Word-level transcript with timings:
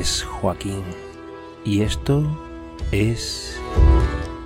Es 0.00 0.22
Joaquín 0.22 0.82
y 1.62 1.82
esto 1.82 2.24
es 2.90 3.60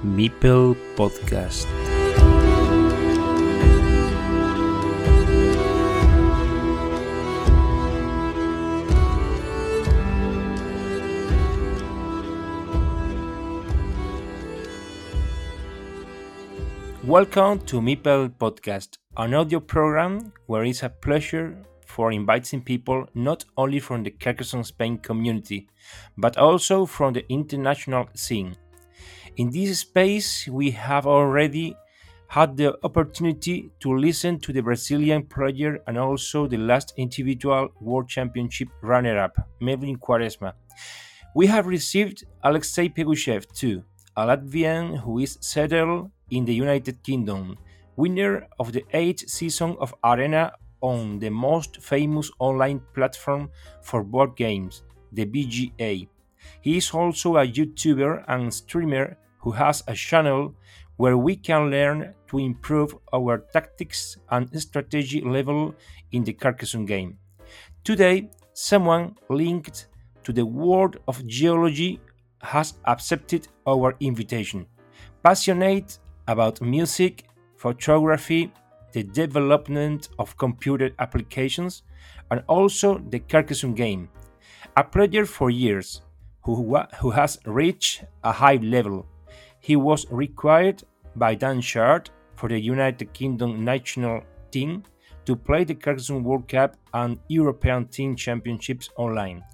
Meeple 0.02 0.74
Podcast. 0.96 1.68
Welcome 17.04 17.60
to 17.66 17.80
Meeple 17.80 18.30
Podcast, 18.30 18.96
an 19.16 19.34
audio 19.34 19.60
program 19.60 20.32
where 20.48 20.64
it's 20.64 20.82
a 20.82 20.88
pleasure 20.88 21.56
for 21.94 22.10
inviting 22.10 22.60
people 22.60 23.06
not 23.14 23.44
only 23.56 23.78
from 23.78 24.02
the 24.02 24.10
Carcassonne 24.10 24.64
Spain 24.64 24.98
community, 24.98 25.68
but 26.18 26.36
also 26.36 26.86
from 26.86 27.12
the 27.12 27.24
international 27.28 28.08
scene. 28.14 28.56
In 29.36 29.50
this 29.50 29.78
space, 29.78 30.48
we 30.48 30.72
have 30.72 31.06
already 31.06 31.76
had 32.26 32.56
the 32.56 32.74
opportunity 32.82 33.70
to 33.78 33.96
listen 33.96 34.40
to 34.40 34.52
the 34.52 34.60
Brazilian 34.60 35.22
player 35.22 35.78
and 35.86 35.96
also 35.96 36.48
the 36.48 36.56
last 36.56 36.94
individual 36.96 37.68
World 37.80 38.08
Championship 38.08 38.68
runner 38.82 39.16
up, 39.20 39.36
Melvin 39.60 39.96
Quaresma. 39.96 40.52
We 41.36 41.46
have 41.46 41.68
received 41.68 42.24
Alexei 42.42 42.88
Pegushev 42.88 43.46
too, 43.54 43.84
a 44.16 44.26
Latvian 44.26 44.98
who 44.98 45.20
is 45.20 45.38
settled 45.40 46.10
in 46.30 46.44
the 46.44 46.54
United 46.54 47.04
Kingdom, 47.04 47.56
winner 47.96 48.48
of 48.58 48.72
the 48.72 48.84
eighth 48.92 49.28
season 49.28 49.76
of 49.78 49.94
Arena 50.02 50.52
on 50.84 51.18
the 51.18 51.30
most 51.30 51.80
famous 51.80 52.30
online 52.38 52.78
platform 52.92 53.48
for 53.80 54.04
board 54.04 54.36
games, 54.36 54.82
the 55.12 55.24
BGA. 55.24 56.06
He 56.60 56.76
is 56.76 56.90
also 56.90 57.38
a 57.38 57.46
YouTuber 57.46 58.24
and 58.28 58.52
streamer 58.52 59.16
who 59.38 59.52
has 59.52 59.82
a 59.88 59.94
channel 59.94 60.54
where 60.96 61.16
we 61.16 61.36
can 61.36 61.70
learn 61.70 62.14
to 62.28 62.38
improve 62.38 62.94
our 63.14 63.38
tactics 63.38 64.18
and 64.28 64.44
strategy 64.60 65.22
level 65.22 65.74
in 66.12 66.22
the 66.22 66.34
Carcassonne 66.34 66.84
game. 66.84 67.16
Today, 67.82 68.28
someone 68.52 69.16
linked 69.30 69.88
to 70.22 70.34
the 70.34 70.44
world 70.44 70.98
of 71.08 71.26
geology 71.26 71.98
has 72.42 72.74
accepted 72.84 73.48
our 73.66 73.96
invitation. 74.00 74.66
Passionate 75.22 75.98
about 76.28 76.60
music, 76.60 77.24
photography, 77.56 78.52
the 78.94 79.02
development 79.02 80.08
of 80.18 80.38
computer 80.38 80.90
applications, 80.98 81.82
and 82.30 82.42
also 82.48 82.98
the 83.10 83.18
Carcassonne 83.18 83.74
game. 83.74 84.08
A 84.78 84.82
player 84.82 85.26
for 85.26 85.50
years 85.50 86.00
who, 86.42 86.78
who 87.00 87.10
has 87.10 87.38
reached 87.44 88.04
a 88.22 88.32
high 88.32 88.56
level. 88.56 89.06
He 89.60 89.76
was 89.76 90.06
required 90.10 90.82
by 91.16 91.34
Dan 91.34 91.60
Chard 91.60 92.08
for 92.36 92.48
the 92.48 92.58
United 92.58 93.12
Kingdom 93.12 93.62
national 93.62 94.22
team 94.50 94.84
to 95.26 95.36
play 95.36 95.64
the 95.64 95.74
Carcassonne 95.74 96.24
World 96.24 96.48
Cup 96.48 96.76
and 96.94 97.18
European 97.28 97.88
Team 97.88 98.16
Championships 98.16 98.88
online. 98.96 99.44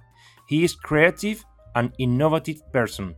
He 0.47 0.63
is 0.63 0.77
creative 0.77 1.45
and 1.75 1.93
innovative 1.99 2.61
person 2.73 3.17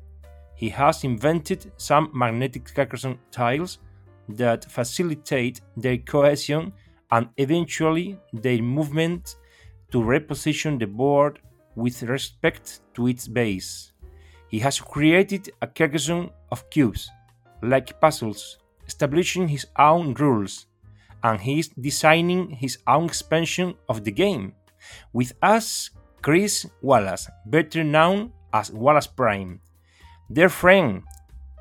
he 0.63 0.69
has 0.69 1.03
invented 1.03 1.73
some 1.77 2.09
magnetic 2.15 2.73
Carcassonne 2.73 3.19
tiles 3.33 3.79
that 4.37 4.65
facilitate 4.65 5.61
their 5.77 5.99
cohesion 5.99 6.73
and 7.11 7.29
eventually 7.37 8.19
their 8.33 8.63
movement 8.63 9.37
to 9.91 9.99
reposition 9.99 10.79
the 10.79 10.87
board 10.87 11.39
with 11.77 12.03
respect 12.03 12.81
to 12.95 13.07
its 13.07 13.29
base. 13.29 13.93
He 14.49 14.59
has 14.61 14.81
created 14.81 15.51
a 15.63 15.67
Carcassonne 15.67 16.31
of 16.51 16.69
cubes, 16.71 17.11
like 17.63 18.01
puzzles, 18.01 18.59
establishing 18.87 19.49
his 19.49 19.67
own 19.79 20.15
rules, 20.15 20.67
and 21.23 21.41
he 21.41 21.59
is 21.61 21.69
designing 21.69 22.51
his 22.51 22.79
own 22.87 23.07
expansion 23.07 23.75
of 23.89 24.05
the 24.05 24.11
game. 24.11 24.55
With 25.13 25.33
us, 25.43 25.91
Chris 26.21 26.67
Wallace, 26.83 27.29
better 27.47 27.85
known 27.85 28.33
as 28.53 28.71
Wallace 28.71 29.07
Prime. 29.07 29.61
Dear 30.31 30.49
friend, 30.49 31.03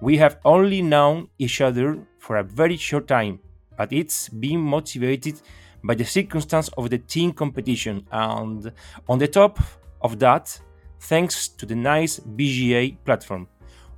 we 0.01 0.17
have 0.17 0.39
only 0.43 0.81
known 0.81 1.29
each 1.37 1.61
other 1.61 1.99
for 2.21 2.37
a 2.37 2.43
very 2.43 2.77
short 2.77 3.07
time, 3.07 3.39
but 3.75 3.91
it's 3.91 4.29
been 4.29 4.61
motivated 4.61 5.41
by 5.83 5.95
the 5.95 6.05
circumstance 6.05 6.69
of 6.77 6.91
the 6.91 6.99
team 6.99 7.33
competition, 7.33 8.05
and 8.11 8.71
on 9.09 9.17
the 9.17 9.27
top 9.27 9.59
of 10.01 10.19
that, 10.19 10.61
thanks 10.99 11.47
to 11.47 11.65
the 11.65 11.75
nice 11.75 12.19
BGA 12.19 12.97
platform. 13.03 13.47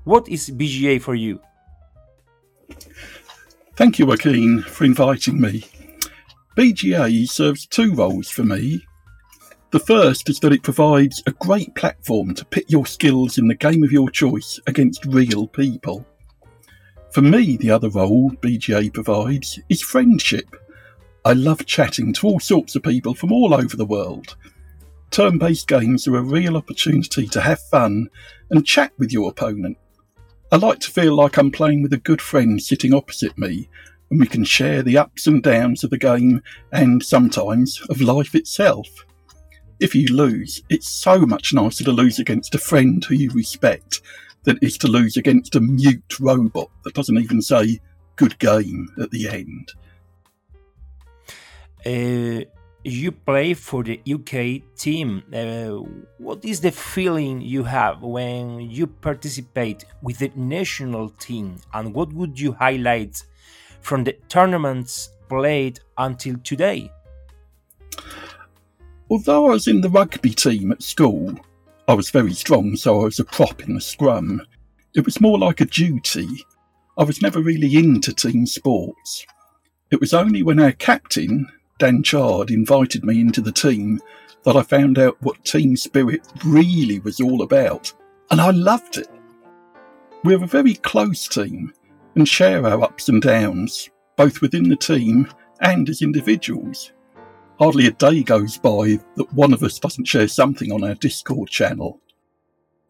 What 0.05 0.29
is 0.29 0.49
BGA 0.49 1.01
for 1.01 1.15
you? 1.15 1.41
Thank 3.75 3.99
you, 3.99 4.05
Joaquin, 4.05 4.61
for 4.61 4.85
inviting 4.85 5.41
me. 5.41 5.65
BGA 6.57 7.27
serves 7.27 7.65
two 7.65 7.93
roles 7.93 8.29
for 8.29 8.43
me 8.43 8.85
the 9.73 9.79
first 9.79 10.29
is 10.29 10.39
that 10.41 10.53
it 10.53 10.61
provides 10.61 11.23
a 11.25 11.31
great 11.31 11.73
platform 11.73 12.35
to 12.35 12.45
pit 12.45 12.65
your 12.67 12.85
skills 12.85 13.39
in 13.39 13.47
the 13.47 13.55
game 13.55 13.83
of 13.83 13.91
your 13.91 14.07
choice 14.07 14.59
against 14.67 15.03
real 15.07 15.47
people. 15.47 16.05
For 17.13 17.21
me, 17.21 17.57
the 17.57 17.69
other 17.69 17.89
role 17.89 18.31
BGA 18.41 18.91
provides 18.91 19.59
is 19.69 19.83
friendship. 19.83 20.55
I 21.23 21.33
love 21.33 21.67
chatting 21.67 22.11
to 22.13 22.27
all 22.27 22.39
sorts 22.39 22.75
of 22.75 22.81
people 22.81 23.13
from 23.13 23.31
all 23.31 23.53
over 23.53 23.77
the 23.77 23.85
world. 23.85 24.35
Turn 25.11 25.37
based 25.37 25.67
games 25.67 26.07
are 26.07 26.17
a 26.17 26.23
real 26.23 26.57
opportunity 26.57 27.27
to 27.27 27.39
have 27.39 27.61
fun 27.69 28.09
and 28.49 28.65
chat 28.65 28.93
with 28.97 29.11
your 29.11 29.29
opponent. 29.29 29.77
I 30.51 30.55
like 30.55 30.79
to 30.79 30.91
feel 30.91 31.15
like 31.15 31.37
I'm 31.37 31.51
playing 31.51 31.83
with 31.83 31.93
a 31.93 31.97
good 31.99 32.19
friend 32.19 32.59
sitting 32.59 32.95
opposite 32.95 33.37
me 33.37 33.69
and 34.09 34.19
we 34.19 34.25
can 34.25 34.43
share 34.43 34.81
the 34.81 34.97
ups 34.97 35.27
and 35.27 35.43
downs 35.43 35.83
of 35.83 35.91
the 35.91 35.99
game 35.99 36.41
and 36.71 37.03
sometimes 37.03 37.79
of 37.89 38.01
life 38.01 38.33
itself 38.33 38.87
if 39.83 39.93
you 39.93 40.07
lose, 40.07 40.61
it's 40.69 40.87
so 40.87 41.25
much 41.25 41.53
nicer 41.53 41.83
to 41.83 41.91
lose 41.91 42.17
against 42.17 42.55
a 42.55 42.57
friend 42.57 43.03
who 43.03 43.15
you 43.15 43.29
respect 43.31 44.01
than 44.43 44.57
it 44.57 44.63
is 44.63 44.77
to 44.79 44.87
lose 44.87 45.17
against 45.17 45.55
a 45.55 45.61
mute 45.61 46.19
robot 46.19 46.69
that 46.83 46.93
doesn't 46.93 47.17
even 47.17 47.41
say 47.41 47.79
good 48.15 48.37
game 48.39 48.89
at 49.01 49.11
the 49.11 49.27
end. 49.29 49.73
Uh, 51.85 52.45
you 52.83 53.11
play 53.11 53.53
for 53.53 53.83
the 53.83 54.01
UK 54.09 54.61
team. 54.75 55.23
Uh, 55.33 55.83
what 56.17 56.43
is 56.43 56.61
the 56.61 56.71
feeling 56.71 57.41
you 57.41 57.63
have 57.63 58.01
when 58.01 58.59
you 58.59 58.87
participate 58.87 59.85
with 60.01 60.19
the 60.19 60.31
national 60.35 61.09
team, 61.09 61.57
and 61.73 61.93
what 61.93 62.11
would 62.13 62.39
you 62.39 62.51
highlight 62.53 63.23
from 63.81 64.03
the 64.03 64.13
tournaments 64.27 65.09
played 65.29 65.79
until 65.97 66.35
today? 66.43 66.91
Although 69.09 69.47
I 69.47 69.49
was 69.51 69.67
in 69.67 69.81
the 69.81 69.89
rugby 69.89 70.31
team 70.31 70.71
at 70.71 70.81
school, 70.81 71.33
I 71.85 71.93
was 71.93 72.11
very 72.11 72.33
strong, 72.33 72.77
so 72.77 73.01
I 73.01 73.03
was 73.05 73.19
a 73.19 73.25
prop 73.25 73.61
in 73.61 73.73
the 73.73 73.81
scrum. 73.81 74.41
It 74.95 75.03
was 75.03 75.19
more 75.19 75.37
like 75.37 75.59
a 75.59 75.65
duty. 75.65 76.29
I 76.97 77.03
was 77.03 77.21
never 77.21 77.41
really 77.41 77.75
into 77.75 78.13
team 78.13 78.45
sports. 78.45 79.25
It 79.91 79.99
was 79.99 80.13
only 80.13 80.43
when 80.43 80.61
our 80.61 80.71
captain, 80.71 81.45
Dan 81.79 82.01
Chard, 82.01 82.51
invited 82.51 83.03
me 83.03 83.19
into 83.19 83.41
the 83.41 83.51
team 83.51 83.99
that 84.45 84.55
I 84.55 84.61
found 84.61 84.97
out 84.97 85.21
what 85.21 85.43
team 85.43 85.75
spirit 85.75 86.21
really 86.45 86.99
was 86.99 87.19
all 87.19 87.41
about, 87.41 87.91
and 88.31 88.39
I 88.39 88.51
loved 88.51 88.97
it. 88.97 89.09
We're 90.23 90.43
a 90.43 90.47
very 90.47 90.75
close 90.75 91.27
team 91.27 91.73
and 92.15 92.27
share 92.27 92.65
our 92.65 92.81
ups 92.81 93.09
and 93.09 93.21
downs, 93.21 93.89
both 94.15 94.39
within 94.39 94.69
the 94.69 94.77
team 94.77 95.29
and 95.59 95.89
as 95.89 96.01
individuals 96.01 96.93
hardly 97.59 97.87
a 97.87 97.91
day 97.91 98.23
goes 98.23 98.57
by 98.57 98.99
that 99.15 99.33
one 99.33 99.53
of 99.53 99.63
us 99.63 99.79
doesn't 99.79 100.05
share 100.05 100.27
something 100.27 100.71
on 100.71 100.83
our 100.83 100.95
Discord 100.95 101.49
channel. 101.49 101.99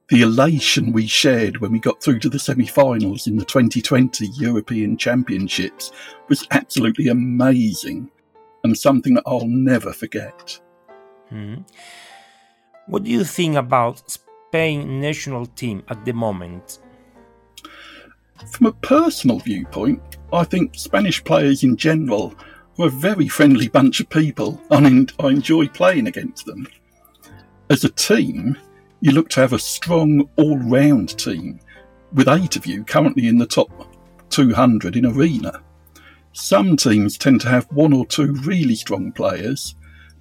The 0.10 0.22
elation 0.22 0.92
we 0.92 1.08
shared 1.08 1.58
when 1.58 1.72
we 1.72 1.80
got 1.80 2.02
through 2.04 2.20
to 2.20 2.30
the 2.30 2.40
semi 2.40 2.66
finals 2.66 3.26
in 3.28 3.38
the 3.38 3.46
2020 3.46 4.28
European 4.36 4.98
Championships 4.98 5.92
was 6.30 6.48
absolutely 6.52 7.08
amazing 7.08 8.12
and 8.64 8.78
something 8.78 9.14
that 9.16 9.24
I'll 9.26 9.48
never 9.48 9.94
forget. 9.94 10.60
Hmm. 11.30 11.56
What 12.88 13.04
do 13.04 13.12
you 13.12 13.24
think 13.24 13.56
about 13.56 14.12
Spain 14.12 15.00
national 15.00 15.46
team 15.48 15.84
at 15.88 16.04
the 16.06 16.14
moment? 16.14 16.80
From 18.52 18.68
a 18.68 18.74
personal 18.74 19.40
viewpoint, 19.40 20.02
I 20.34 20.44
think 20.44 20.76
Spanish 20.76 21.24
players 21.24 21.64
in 21.64 21.78
general 21.78 22.36
we're 22.78 22.88
a 22.88 22.92
very 22.92 23.28
friendly 23.28 23.68
bunch 23.68 24.00
of 24.00 24.10
people, 24.10 24.60
and 24.72 25.12
I 25.20 25.28
enjoy 25.30 25.68
playing 25.68 26.08
against 26.08 26.46
them. 26.46 26.68
As 27.70 27.84
a 27.84 27.90
team, 27.90 28.58
you 29.02 29.12
look 29.12 29.30
to 29.30 29.42
have 29.42 29.54
a 29.54 29.60
strong 29.60 30.30
all 30.38 30.58
round 30.58 31.18
team, 31.18 31.60
with 32.14 32.28
eight 32.28 32.56
of 32.56 32.66
you 32.66 32.84
currently 32.84 33.28
in 33.28 33.38
the 33.38 33.46
top 33.46 33.70
200 34.30 34.96
in 34.96 35.06
Arena. 35.06 35.62
Some 36.32 36.76
teams 36.76 37.18
tend 37.18 37.42
to 37.42 37.50
have 37.50 37.72
one 37.72 37.94
or 37.94 38.06
two 38.08 38.34
really 38.44 38.76
strong 38.76 39.12
players, 39.12 39.76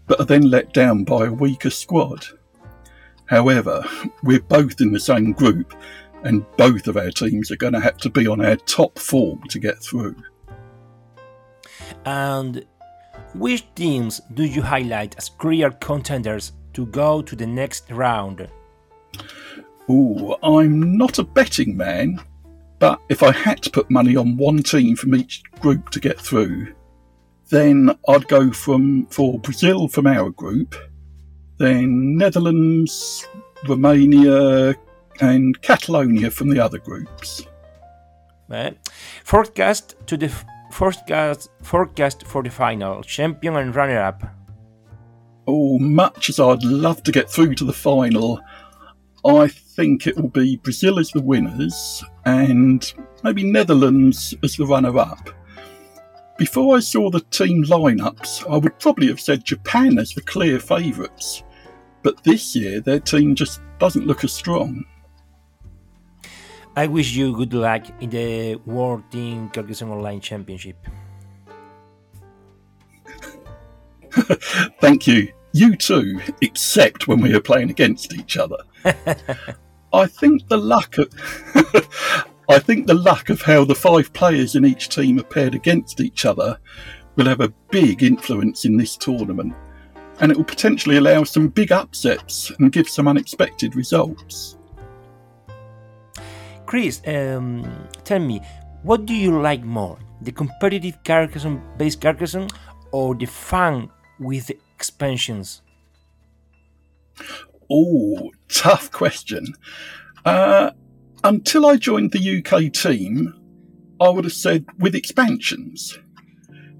but 0.06 0.20
are 0.20 0.26
then 0.26 0.50
let 0.50 0.74
down 0.74 1.04
by 1.04 1.26
a 1.26 1.32
weaker 1.32 1.70
squad. 1.70 2.26
However, 3.26 3.82
we're 4.22 4.40
both 4.40 4.80
in 4.82 4.92
the 4.92 5.00
same 5.00 5.32
group, 5.32 5.74
and 6.22 6.44
both 6.58 6.86
of 6.86 6.98
our 6.98 7.10
teams 7.10 7.50
are 7.50 7.56
going 7.56 7.72
to 7.72 7.80
have 7.80 7.96
to 7.98 8.10
be 8.10 8.26
on 8.26 8.44
our 8.44 8.56
top 8.56 8.98
form 8.98 9.42
to 9.48 9.58
get 9.58 9.82
through. 9.82 10.14
And 12.04 12.64
which 13.34 13.64
teams 13.74 14.20
do 14.34 14.44
you 14.44 14.62
highlight 14.62 15.16
as 15.16 15.28
clear 15.28 15.70
contenders 15.70 16.52
to 16.74 16.86
go 16.86 17.22
to 17.22 17.36
the 17.36 17.46
next 17.46 17.90
round? 17.90 18.48
Ooh, 19.90 20.34
I'm 20.42 20.96
not 20.96 21.18
a 21.18 21.24
betting 21.24 21.76
man, 21.76 22.20
but 22.78 23.00
if 23.08 23.22
I 23.22 23.32
had 23.32 23.62
to 23.62 23.70
put 23.70 23.90
money 23.90 24.16
on 24.16 24.36
one 24.36 24.62
team 24.62 24.96
from 24.96 25.14
each 25.14 25.42
group 25.60 25.90
to 25.90 26.00
get 26.00 26.20
through, 26.20 26.74
then 27.50 27.90
I'd 28.08 28.28
go 28.28 28.50
from 28.50 29.06
for 29.06 29.38
Brazil 29.38 29.88
from 29.88 30.06
our 30.06 30.30
group, 30.30 30.74
then 31.58 32.16
Netherlands, 32.16 33.26
Romania, 33.68 34.74
and 35.20 35.60
Catalonia 35.62 36.30
from 36.30 36.48
the 36.50 36.60
other 36.60 36.78
groups. 36.78 37.46
Uh, 38.50 38.70
forecast 39.24 39.94
to 40.06 40.16
the 40.16 40.30
forecast 40.72 41.50
forecast 41.62 42.26
for 42.26 42.42
the 42.42 42.50
final 42.50 43.02
champion 43.02 43.56
and 43.56 43.74
runner 43.76 44.00
up. 44.00 44.22
Oh, 45.46 45.78
much 45.78 46.28
as 46.30 46.40
I'd 46.40 46.62
love 46.64 47.02
to 47.02 47.12
get 47.12 47.30
through 47.30 47.54
to 47.56 47.64
the 47.64 47.72
final, 47.72 48.40
I 49.24 49.48
think 49.48 50.06
it 50.06 50.16
will 50.16 50.28
be 50.28 50.56
Brazil 50.56 50.98
as 50.98 51.10
the 51.10 51.20
winners 51.20 52.02
and 52.24 52.92
maybe 53.22 53.44
Netherlands 53.44 54.34
as 54.42 54.56
the 54.56 54.66
runner 54.66 54.96
up. 54.98 55.30
Before 56.38 56.76
I 56.76 56.80
saw 56.80 57.10
the 57.10 57.20
team 57.20 57.64
lineups, 57.64 58.50
I 58.50 58.56
would 58.56 58.78
probably 58.78 59.08
have 59.08 59.20
said 59.20 59.44
Japan 59.44 59.98
as 59.98 60.12
the 60.12 60.22
clear 60.22 60.58
favourites, 60.58 61.42
but 62.02 62.24
this 62.24 62.56
year 62.56 62.80
their 62.80 63.00
team 63.00 63.34
just 63.34 63.60
doesn't 63.78 64.06
look 64.06 64.24
as 64.24 64.32
strong. 64.32 64.84
I 66.74 66.86
wish 66.86 67.12
you 67.12 67.36
good 67.36 67.52
luck 67.52 67.84
in 68.00 68.08
the 68.08 68.56
World 68.64 69.02
Team 69.10 69.50
Carcassonne 69.50 69.90
Online 69.90 70.20
Championship. 70.20 70.76
Thank 74.80 75.06
you. 75.06 75.32
You 75.52 75.76
too, 75.76 76.18
except 76.40 77.08
when 77.08 77.20
we 77.20 77.34
are 77.34 77.40
playing 77.40 77.68
against 77.68 78.14
each 78.14 78.38
other. 78.38 78.56
I 79.92 80.06
think 80.06 80.48
the 80.48 80.56
luck 80.56 80.96
of 80.96 81.08
I 82.48 82.58
think 82.58 82.86
the 82.86 82.94
luck 82.94 83.28
of 83.28 83.42
how 83.42 83.64
the 83.64 83.74
five 83.74 84.10
players 84.14 84.54
in 84.54 84.64
each 84.64 84.88
team 84.88 85.18
are 85.18 85.24
paired 85.24 85.54
against 85.54 86.00
each 86.00 86.24
other 86.24 86.58
will 87.16 87.26
have 87.26 87.42
a 87.42 87.52
big 87.70 88.02
influence 88.02 88.64
in 88.64 88.78
this 88.78 88.96
tournament, 88.96 89.52
and 90.20 90.32
it 90.32 90.38
will 90.38 90.44
potentially 90.44 90.96
allow 90.96 91.24
some 91.24 91.48
big 91.48 91.70
upsets 91.70 92.50
and 92.58 92.72
give 92.72 92.88
some 92.88 93.08
unexpected 93.08 93.76
results. 93.76 94.56
Chris, 96.66 97.02
um, 97.06 97.88
tell 98.04 98.18
me, 98.18 98.40
what 98.82 99.06
do 99.06 99.14
you 99.14 99.40
like 99.40 99.62
more, 99.62 99.98
the 100.22 100.32
competitive 100.32 101.02
Carcassonne-based 101.04 102.00
Carcassonne 102.00 102.48
or 102.92 103.14
the 103.14 103.26
fun 103.26 103.90
with 104.18 104.50
expansions? 104.74 105.62
Oh, 107.70 108.30
tough 108.48 108.90
question. 108.90 109.54
Uh, 110.24 110.70
until 111.24 111.66
I 111.66 111.76
joined 111.76 112.12
the 112.12 112.38
UK 112.38 112.72
team, 112.72 113.34
I 114.00 114.08
would 114.08 114.24
have 114.24 114.32
said 114.32 114.66
with 114.78 114.94
expansions. 114.94 115.98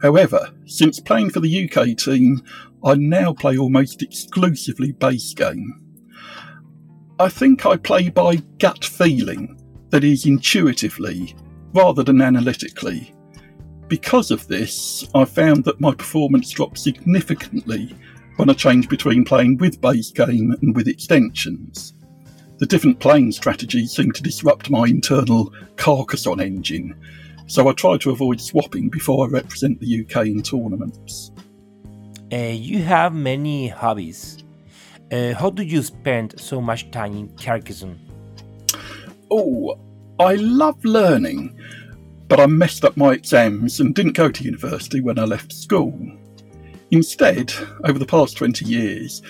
However, 0.02 0.50
since 0.66 0.98
playing 0.98 1.30
for 1.30 1.38
the 1.38 1.70
UK 1.70 1.96
team, 1.96 2.42
I 2.84 2.94
now 2.94 3.32
play 3.32 3.56
almost 3.56 4.02
exclusively 4.02 4.90
base 4.90 5.32
game. 5.32 5.80
I 7.20 7.28
think 7.28 7.64
I 7.64 7.76
play 7.76 8.08
by 8.08 8.36
gut 8.58 8.84
feeling, 8.84 9.61
that 9.92 10.04
is, 10.04 10.24
intuitively, 10.24 11.36
rather 11.74 12.02
than 12.02 12.22
analytically. 12.22 13.14
Because 13.88 14.30
of 14.30 14.48
this, 14.48 15.06
I 15.14 15.26
found 15.26 15.64
that 15.64 15.80
my 15.80 15.94
performance 15.94 16.50
dropped 16.50 16.78
significantly 16.78 17.94
when 18.36 18.48
I 18.48 18.54
changed 18.54 18.88
between 18.88 19.24
playing 19.24 19.58
with 19.58 19.82
base 19.82 20.10
game 20.10 20.56
and 20.62 20.74
with 20.74 20.88
extensions. 20.88 21.92
The 22.56 22.64
different 22.64 23.00
playing 23.00 23.32
strategies 23.32 23.92
seem 23.92 24.12
to 24.12 24.22
disrupt 24.22 24.70
my 24.70 24.86
internal 24.86 25.52
Carcassonne 25.76 26.40
engine, 26.40 26.98
so 27.46 27.68
I 27.68 27.72
try 27.72 27.98
to 27.98 28.12
avoid 28.12 28.40
swapping 28.40 28.88
before 28.88 29.26
I 29.26 29.30
represent 29.30 29.78
the 29.78 30.00
UK 30.00 30.26
in 30.26 30.42
tournaments. 30.42 31.32
Uh, 32.32 32.36
you 32.54 32.82
have 32.82 33.12
many 33.12 33.68
hobbies. 33.68 34.42
Uh, 35.10 35.34
how 35.34 35.50
do 35.50 35.62
you 35.62 35.82
spend 35.82 36.40
so 36.40 36.62
much 36.62 36.90
time 36.90 37.14
in 37.14 37.28
Carcassonne? 37.36 37.98
Oh, 39.34 39.78
I 40.20 40.34
love 40.34 40.84
learning, 40.84 41.58
but 42.28 42.38
I 42.38 42.44
messed 42.44 42.84
up 42.84 42.98
my 42.98 43.14
exams 43.14 43.80
and 43.80 43.94
didn't 43.94 44.12
go 44.12 44.30
to 44.30 44.44
university 44.44 45.00
when 45.00 45.18
I 45.18 45.24
left 45.24 45.54
school. 45.54 45.98
Instead, 46.90 47.50
over 47.84 47.98
the 47.98 48.04
past 48.04 48.36
20 48.36 48.66
years, 48.66 49.22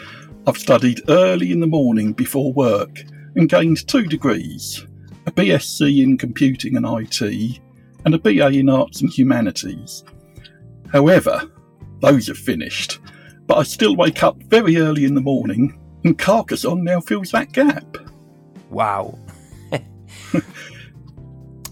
I've 0.44 0.58
studied 0.58 1.02
early 1.08 1.52
in 1.52 1.60
the 1.60 1.68
morning 1.68 2.14
before 2.14 2.52
work 2.52 3.04
and 3.36 3.48
gained 3.48 3.86
two 3.86 4.02
degrees 4.06 4.84
a 5.26 5.30
BSc 5.30 6.02
in 6.02 6.18
Computing 6.18 6.76
and 6.76 6.84
IT 6.84 7.60
and 8.04 8.12
a 8.12 8.18
BA 8.18 8.48
in 8.48 8.68
Arts 8.68 9.02
and 9.02 9.10
Humanities. 9.10 10.02
However, 10.90 11.48
those 12.00 12.28
are 12.28 12.34
finished, 12.34 12.98
but 13.46 13.56
I 13.56 13.62
still 13.62 13.94
wake 13.94 14.24
up 14.24 14.42
very 14.48 14.78
early 14.78 15.04
in 15.04 15.14
the 15.14 15.20
morning 15.20 15.78
and 16.02 16.18
Carcassonne 16.18 16.82
now 16.82 17.00
fills 17.00 17.30
that 17.30 17.52
gap. 17.52 17.98
Wow. 18.68 19.16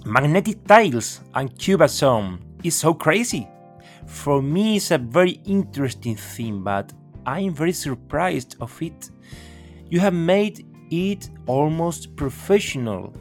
Magnetic 0.05 0.65
tiles 0.67 1.21
and 1.35 1.55
Cubasome 1.55 2.41
is 2.65 2.77
so 2.77 2.95
crazy. 2.95 3.49
For 4.07 4.43
me, 4.43 4.77
it's 4.77 4.91
a 4.91 4.99
very 4.99 5.41
interesting 5.45 6.17
theme, 6.17 6.65
but 6.65 6.93
I 7.27 7.41
am 7.41 7.55
very 7.55 7.73
surprised 7.73 8.57
of 8.61 8.81
it. 8.83 9.11
You 9.89 10.01
have 10.01 10.15
made 10.15 10.67
it 10.91 11.31
almost 11.47 12.17
professional. 12.17 13.15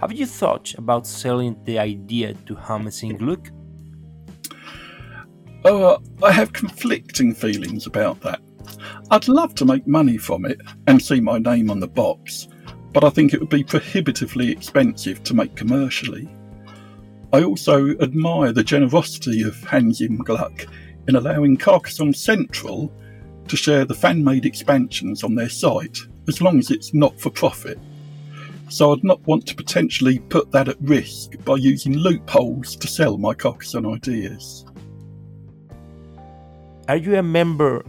Have 0.00 0.12
you 0.12 0.26
thought 0.26 0.74
about 0.74 1.06
selling 1.06 1.56
the 1.64 1.78
idea 1.78 2.34
to 2.46 2.54
Hans 2.54 3.02
Im 3.02 3.16
Gluck? 3.18 3.50
Uh, 5.64 5.98
I 6.22 6.32
have 6.32 6.52
conflicting 6.52 7.34
feelings 7.34 7.86
about 7.86 8.20
that. 8.22 8.40
I'd 9.10 9.28
love 9.28 9.54
to 9.56 9.64
make 9.64 9.86
money 9.86 10.16
from 10.16 10.44
it 10.44 10.60
and 10.86 11.00
see 11.00 11.20
my 11.20 11.38
name 11.38 11.70
on 11.70 11.78
the 11.78 11.86
box, 11.86 12.48
but 12.92 13.04
I 13.04 13.10
think 13.10 13.32
it 13.32 13.40
would 13.40 13.48
be 13.48 13.64
prohibitively 13.64 14.50
expensive 14.50 15.22
to 15.24 15.34
make 15.34 15.56
commercially. 15.56 16.28
I 17.32 17.42
also 17.42 17.90
admire 17.98 18.52
the 18.52 18.62
generosity 18.62 19.42
of 19.42 19.62
Hans 19.64 20.00
Im 20.00 20.18
Gluck 20.18 20.66
in 21.08 21.16
allowing 21.16 21.56
Carcassonne 21.56 22.14
Central 22.14 22.92
to 23.48 23.56
share 23.56 23.84
the 23.84 23.94
fan 23.94 24.22
made 24.22 24.46
expansions 24.46 25.24
on 25.24 25.34
their 25.34 25.48
site 25.48 25.98
as 26.28 26.40
long 26.40 26.58
as 26.58 26.70
it's 26.70 26.94
not 26.94 27.18
for 27.20 27.30
profit. 27.30 27.78
So 28.68 28.92
I'd 28.92 29.04
not 29.04 29.26
want 29.26 29.46
to 29.46 29.54
potentially 29.54 30.18
put 30.18 30.50
that 30.52 30.68
at 30.68 30.80
risk 30.80 31.32
by 31.44 31.56
using 31.56 31.96
loopholes 31.96 32.76
to 32.76 32.86
sell 32.86 33.18
my 33.18 33.34
Carcassonne 33.34 33.86
ideas. 33.86 34.64
Are 36.88 36.96
you 36.96 37.16
a 37.16 37.22
member 37.22 37.84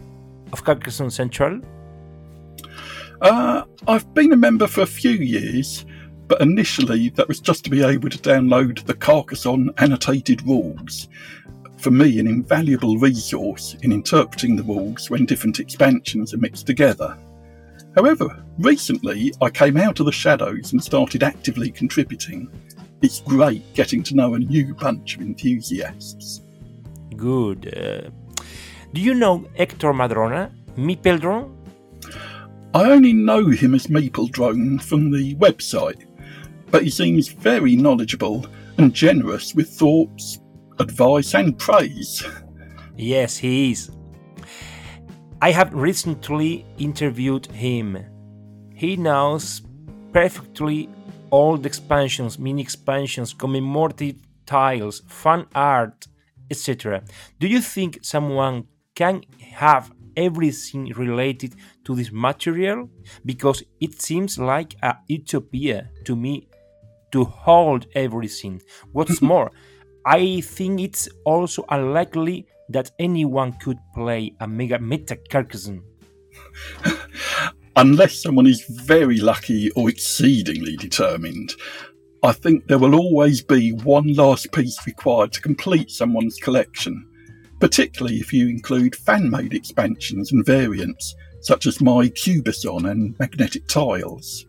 of 0.52 0.64
Carcassonne 0.64 1.12
Central? 1.12 1.62
Uh, 3.24 3.64
I've 3.88 4.14
been 4.14 4.34
a 4.34 4.38
member 4.38 4.68
for 4.68 4.82
a 4.82 4.86
few 4.86 5.12
years, 5.12 5.86
but 6.28 6.42
initially 6.42 7.08
that 7.12 7.26
was 7.26 7.40
just 7.40 7.64
to 7.64 7.70
be 7.70 7.82
able 7.82 8.10
to 8.10 8.18
download 8.18 8.84
the 8.84 8.94
Carcassonne 8.94 9.70
annotated 9.78 10.46
rules. 10.46 11.08
For 11.78 11.90
me, 11.90 12.20
an 12.20 12.28
invaluable 12.28 12.98
resource 12.98 13.78
in 13.82 13.94
interpreting 13.94 14.58
the 14.58 14.64
rules 14.64 15.10
when 15.10 15.26
different 15.26 15.62
expansions 15.62 16.34
are 16.34 16.38
mixed 16.38 16.68
together. 16.68 17.18
However, 17.96 18.44
recently 18.60 19.34
I 19.42 19.50
came 19.50 19.78
out 19.78 20.02
of 20.02 20.06
the 20.06 20.12
shadows 20.12 20.74
and 20.74 20.84
started 20.84 21.24
actively 21.24 21.72
contributing. 21.72 22.52
It's 23.02 23.22
great 23.22 23.74
getting 23.74 24.04
to 24.04 24.16
know 24.16 24.34
a 24.34 24.40
new 24.40 24.76
bunch 24.76 25.16
of 25.16 25.22
enthusiasts. 25.22 26.42
Good. 27.16 27.74
Uh, 27.74 28.10
do 28.92 29.00
you 29.00 29.14
know 29.14 29.48
Hector 29.56 29.94
Madrona, 29.94 30.52
Meepeldron? 30.76 31.53
I 32.76 32.90
only 32.90 33.14
know 33.14 33.50
him 33.50 33.76
as 33.76 33.86
Meepeldrone 33.86 34.82
from 34.82 35.12
the 35.12 35.36
website, 35.36 36.06
but 36.72 36.84
he 36.84 36.90
seems 36.90 37.28
very 37.28 37.76
knowledgeable 37.76 38.48
and 38.80 38.92
generous 38.92 39.54
with 39.54 39.70
thoughts, 39.70 40.40
advice, 40.80 41.36
and 41.36 41.56
praise. 41.58 42.24
Yes, 42.98 43.38
he 43.38 43.72
is. 43.72 43.92
I 45.40 45.52
have 45.52 45.72
recently 45.74 46.66
interviewed 46.80 47.46
him. 47.46 47.98
He 48.74 48.96
knows 48.96 49.62
perfectly 50.12 50.90
all 51.30 51.58
the 51.58 51.68
expansions, 51.68 52.40
mini 52.40 52.64
expansions, 52.64 53.34
commemorative 53.34 54.16
tiles, 54.48 55.04
fan 55.08 55.46
art, 55.54 56.08
etc. 56.50 57.04
Do 57.40 57.48
you 57.48 57.62
think 57.62 58.00
someone 58.02 58.68
can 58.96 59.24
have 59.40 59.92
everything 60.16 60.92
related 60.96 61.56
to 61.86 61.96
this 61.96 62.12
material? 62.12 62.90
Because 63.26 63.64
it 63.80 64.02
seems 64.02 64.38
like 64.38 64.76
a 64.82 64.98
utopia 65.08 65.90
to 66.06 66.16
me 66.16 66.48
to 67.12 67.24
hold 67.26 67.88
everything. 67.96 68.62
What's 68.92 69.22
more, 69.32 69.52
I 70.06 70.42
think 70.42 70.82
it's 70.82 71.08
also 71.26 71.66
unlikely 71.70 72.48
that 72.70 72.92
anyone 73.00 73.54
could 73.54 73.78
play 73.94 74.34
a 74.40 74.48
Mega 74.48 74.80
Meta 74.80 75.18
Carcassonne. 75.30 75.84
Unless 77.76 78.22
someone 78.22 78.46
is 78.46 78.64
very 78.70 79.18
lucky 79.18 79.72
or 79.72 79.90
exceedingly 79.90 80.76
determined, 80.76 81.54
I 82.22 82.32
think 82.32 82.68
there 82.68 82.78
will 82.80 82.96
always 82.96 83.42
be 83.42 83.72
one 83.72 84.14
last 84.14 84.52
piece 84.52 84.78
required 84.86 85.34
to 85.34 85.42
complete 85.42 85.90
someone's 85.90 86.38
collection, 86.38 87.06
particularly 87.64 88.18
if 88.18 88.34
you 88.34 88.50
include 88.50 88.94
fan 88.94 89.30
made 89.30 89.54
expansions 89.54 90.34
and 90.34 90.46
variants, 90.46 91.16
such 91.40 91.66
as 91.66 91.80
my 91.80 92.10
Cubison 92.10 92.92
and 92.92 93.18
magnetic 93.20 93.66
tiles. 93.68 94.46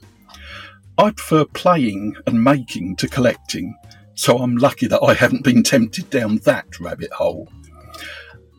I 0.99 1.13
prefer 1.13 1.45
playing 1.45 2.17
and 2.27 2.43
making 2.43 2.97
to 2.97 3.07
collecting, 3.07 3.73
so 4.17 4.39
I'm 4.39 4.57
lucky 4.57 4.89
that 4.89 5.01
I 5.01 5.15
haven't 5.15 5.45
been 5.45 5.63
tempted 5.63 6.11
down 6.11 6.39
that 6.39 6.81
rabbit 6.81 7.13
hole. 7.13 7.49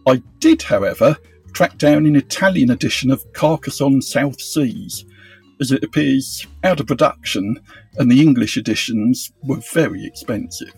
I 0.07 0.23
did, 0.39 0.61
however, 0.61 1.17
track 1.51 1.77
down 1.77 2.05
an 2.05 2.15
Italian 2.15 2.69
edition 2.69 3.11
of 3.11 3.25
Carcassonne 3.33 4.01
South 4.01 4.39
Seas, 4.39 5.03
as 5.59 5.73
it 5.73 5.83
appears 5.83 6.47
out 6.63 6.79
of 6.79 6.87
production 6.87 7.59
and 7.97 8.09
the 8.09 8.21
English 8.21 8.55
editions 8.55 9.33
were 9.43 9.59
very 9.73 10.05
expensive. 10.05 10.73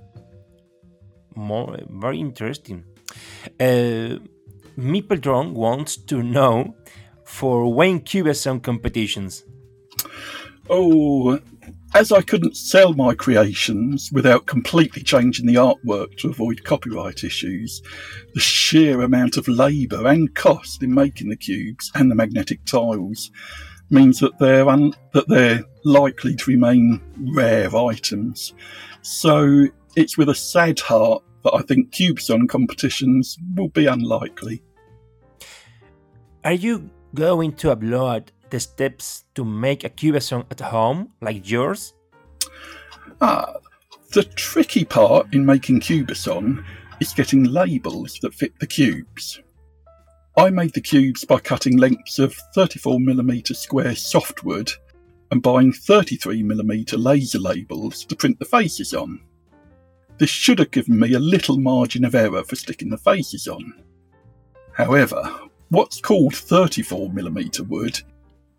More, 1.36 1.78
very 1.92 2.20
interesting. 2.20 2.84
Uh, 3.60 4.20
wants 4.78 5.98
to 5.98 6.24
know 6.24 6.76
for 7.26 7.74
Wayne 7.74 8.02
Cubison 8.02 8.62
competitions. 8.62 9.44
Oh, 10.70 11.40
as 11.96 12.12
I 12.12 12.22
couldn't 12.22 12.58
sell 12.58 12.94
my 12.94 13.14
creations 13.14 14.12
without 14.12 14.46
completely 14.46 15.02
changing 15.02 15.46
the 15.46 15.56
artwork 15.56 16.18
to 16.18 16.30
avoid 16.30 16.64
copyright 16.64 17.24
issues, 17.24 17.82
the 18.34 18.40
sheer 18.40 19.02
amount 19.02 19.38
of 19.38 19.48
labour 19.48 20.06
and 20.08 20.34
cost 20.36 20.84
in 20.84 20.94
making 20.94 21.30
the 21.30 21.38
cubes 21.38 21.92
and 21.96 22.12
the 22.12 22.16
magnetic 22.16 22.64
tiles 22.66 23.32
means 23.90 24.20
that 24.20 24.38
they're 24.38 24.68
un- 24.68 24.94
that 25.14 25.28
they're 25.30 25.64
likely 25.86 26.36
to 26.36 26.52
remain 26.52 27.02
rare 27.34 27.74
items. 27.76 28.54
So 29.02 29.68
it's 29.96 30.18
with 30.18 30.30
a 30.30 30.36
sad 30.36 30.80
heart 30.80 31.24
that 31.44 31.54
I 31.54 31.62
think 31.62 31.92
Cubison 31.92 32.48
competitions 32.48 33.38
will 33.56 33.70
be 33.70 33.86
unlikely. 33.86 34.64
Are 36.44 36.54
you 36.54 36.90
going 37.14 37.54
to 37.54 37.76
upload 37.76 38.30
the 38.50 38.60
steps 38.60 39.26
to 39.36 39.44
make 39.44 39.84
a 39.84 39.90
cubison 39.90 40.46
at 40.50 40.60
home 40.60 41.12
like 41.22 41.50
yours? 41.50 41.94
Ah, 43.22 43.56
the 44.14 44.24
tricky 44.24 44.86
part 44.86 45.34
in 45.34 45.46
making 45.46 45.82
cubison 45.82 46.64
is 47.00 47.14
getting 47.14 47.44
labels 47.44 48.20
that 48.22 48.34
fit 48.34 48.58
the 48.60 48.68
cubes. 48.68 49.42
I 50.38 50.50
made 50.50 50.74
the 50.74 50.82
cubes 50.82 51.26
by 51.26 51.40
cutting 51.40 51.78
lengths 51.78 52.20
of 52.20 52.38
34mm 52.56 53.56
square 53.56 53.96
softwood 53.96 54.72
and 55.32 55.42
buying 55.42 55.74
33mm 55.74 57.04
laser 57.04 57.40
labels 57.40 58.06
to 58.06 58.16
print 58.16 58.40
the 58.40 58.46
faces 58.46 58.94
on. 58.94 59.20
This 60.18 60.30
should 60.30 60.60
have 60.60 60.72
given 60.72 61.00
me 61.00 61.14
a 61.14 61.20
little 61.20 61.58
margin 61.58 62.04
of 62.04 62.16
error 62.16 62.44
for 62.44 62.56
sticking 62.56 62.90
the 62.90 62.98
faces 62.98 63.48
on. 63.48 63.74
However, 64.74 65.22
what's 65.70 66.02
called 66.02 66.34
34mm 66.34 67.68
wood 67.68 68.02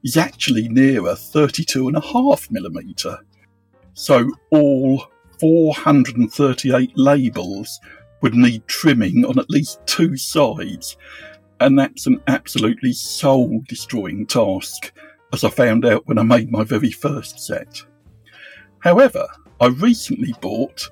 is 0.04 0.16
actually 0.16 0.68
nearer 0.68 1.14
32.5mm. 1.14 3.18
So 3.94 4.30
all 4.50 5.06
438 5.40 6.92
labels 6.96 7.80
would 8.20 8.34
need 8.34 8.66
trimming 8.66 9.24
on 9.24 9.38
at 9.38 9.50
least 9.50 9.80
two 9.86 10.16
sides, 10.16 10.96
and 11.60 11.78
that's 11.78 12.06
an 12.06 12.20
absolutely 12.26 12.92
soul 12.92 13.62
destroying 13.68 14.26
task, 14.26 14.92
as 15.32 15.44
I 15.44 15.50
found 15.50 15.84
out 15.84 16.06
when 16.06 16.18
I 16.18 16.22
made 16.22 16.50
my 16.50 16.64
very 16.64 16.90
first 16.90 17.40
set. 17.40 17.82
However, 18.80 19.26
I 19.60 19.66
recently 19.66 20.34
bought 20.40 20.88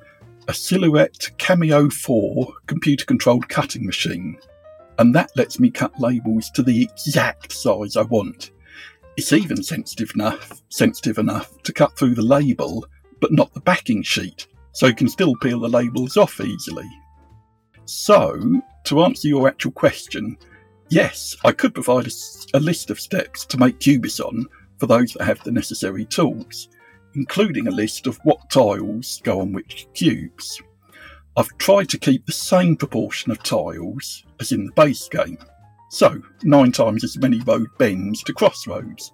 a 0.49 0.55
Silhouette 0.55 1.31
Cameo 1.39 1.91
4 1.91 2.47
computer 2.67 3.05
controlled 3.05 3.49
cutting 3.49 3.85
machine, 3.85 4.39
and 4.99 5.15
that 5.15 5.31
lets 5.37 5.59
me 5.59 5.71
cut 5.71 5.99
labels 5.99 6.51
to 6.51 6.63
the 6.63 6.83
exact 6.83 7.53
size 7.53 7.97
I 7.97 8.03
want. 8.03 8.53
It's 9.17 9.33
even 9.33 9.63
sensitive 9.63 10.13
enough, 10.15 10.63
sensitive 10.69 11.19
enough 11.19 11.63
to 11.63 11.73
cut 11.73 11.97
through 11.97 12.15
the 12.15 12.23
label, 12.23 12.87
but 13.21 13.33
not 13.33 13.53
the 13.55 13.61
backing 13.61 14.03
sheet, 14.03 14.47
so 14.73 14.87
you 14.87 14.95
can 14.95 15.09
still 15.09 15.35
peel 15.37 15.59
the 15.59 15.69
labels 15.69 16.17
off 16.17 16.41
easily. 16.41 16.89
So, 17.87 18.61
to 18.85 19.03
answer 19.03 19.27
your 19.27 19.49
actual 19.49 19.73
question, 19.73 20.37
yes, 20.91 21.35
I 21.45 21.53
could 21.53 21.75
provide 21.75 22.07
a, 22.07 22.11
a 22.55 22.61
list 22.61 22.91
of 22.91 23.01
steps 23.01 23.45
to 23.47 23.59
make 23.59 23.81
Cubison 23.81 24.45
for 24.79 24.87
those 24.87 25.13
that 25.15 25.25
have 25.25 25.43
the 25.43 25.51
necessary 25.51 26.05
tools, 26.05 26.69
including 27.17 27.67
a 27.67 27.73
list 27.73 28.07
of 28.07 28.19
what 28.23 28.51
tiles 28.51 29.21
go 29.25 29.41
on 29.41 29.53
which 29.53 29.89
cubes. 29.95 30.63
I've 31.37 31.59
tried 31.59 31.89
to 31.91 31.99
keep 31.99 32.25
the 32.25 32.33
same 32.33 32.77
proportion 32.77 33.33
of 33.33 33.43
tiles 33.43 34.25
as 34.41 34.53
in 34.53 34.67
the 34.67 34.73
base 34.73 35.09
game, 35.09 35.39
so, 35.89 36.21
nine 36.43 36.73
times 36.73 37.05
as 37.05 37.17
many 37.17 37.41
road 37.41 37.69
bends 37.79 38.23
to 38.25 38.33
crossroads. 38.33 39.13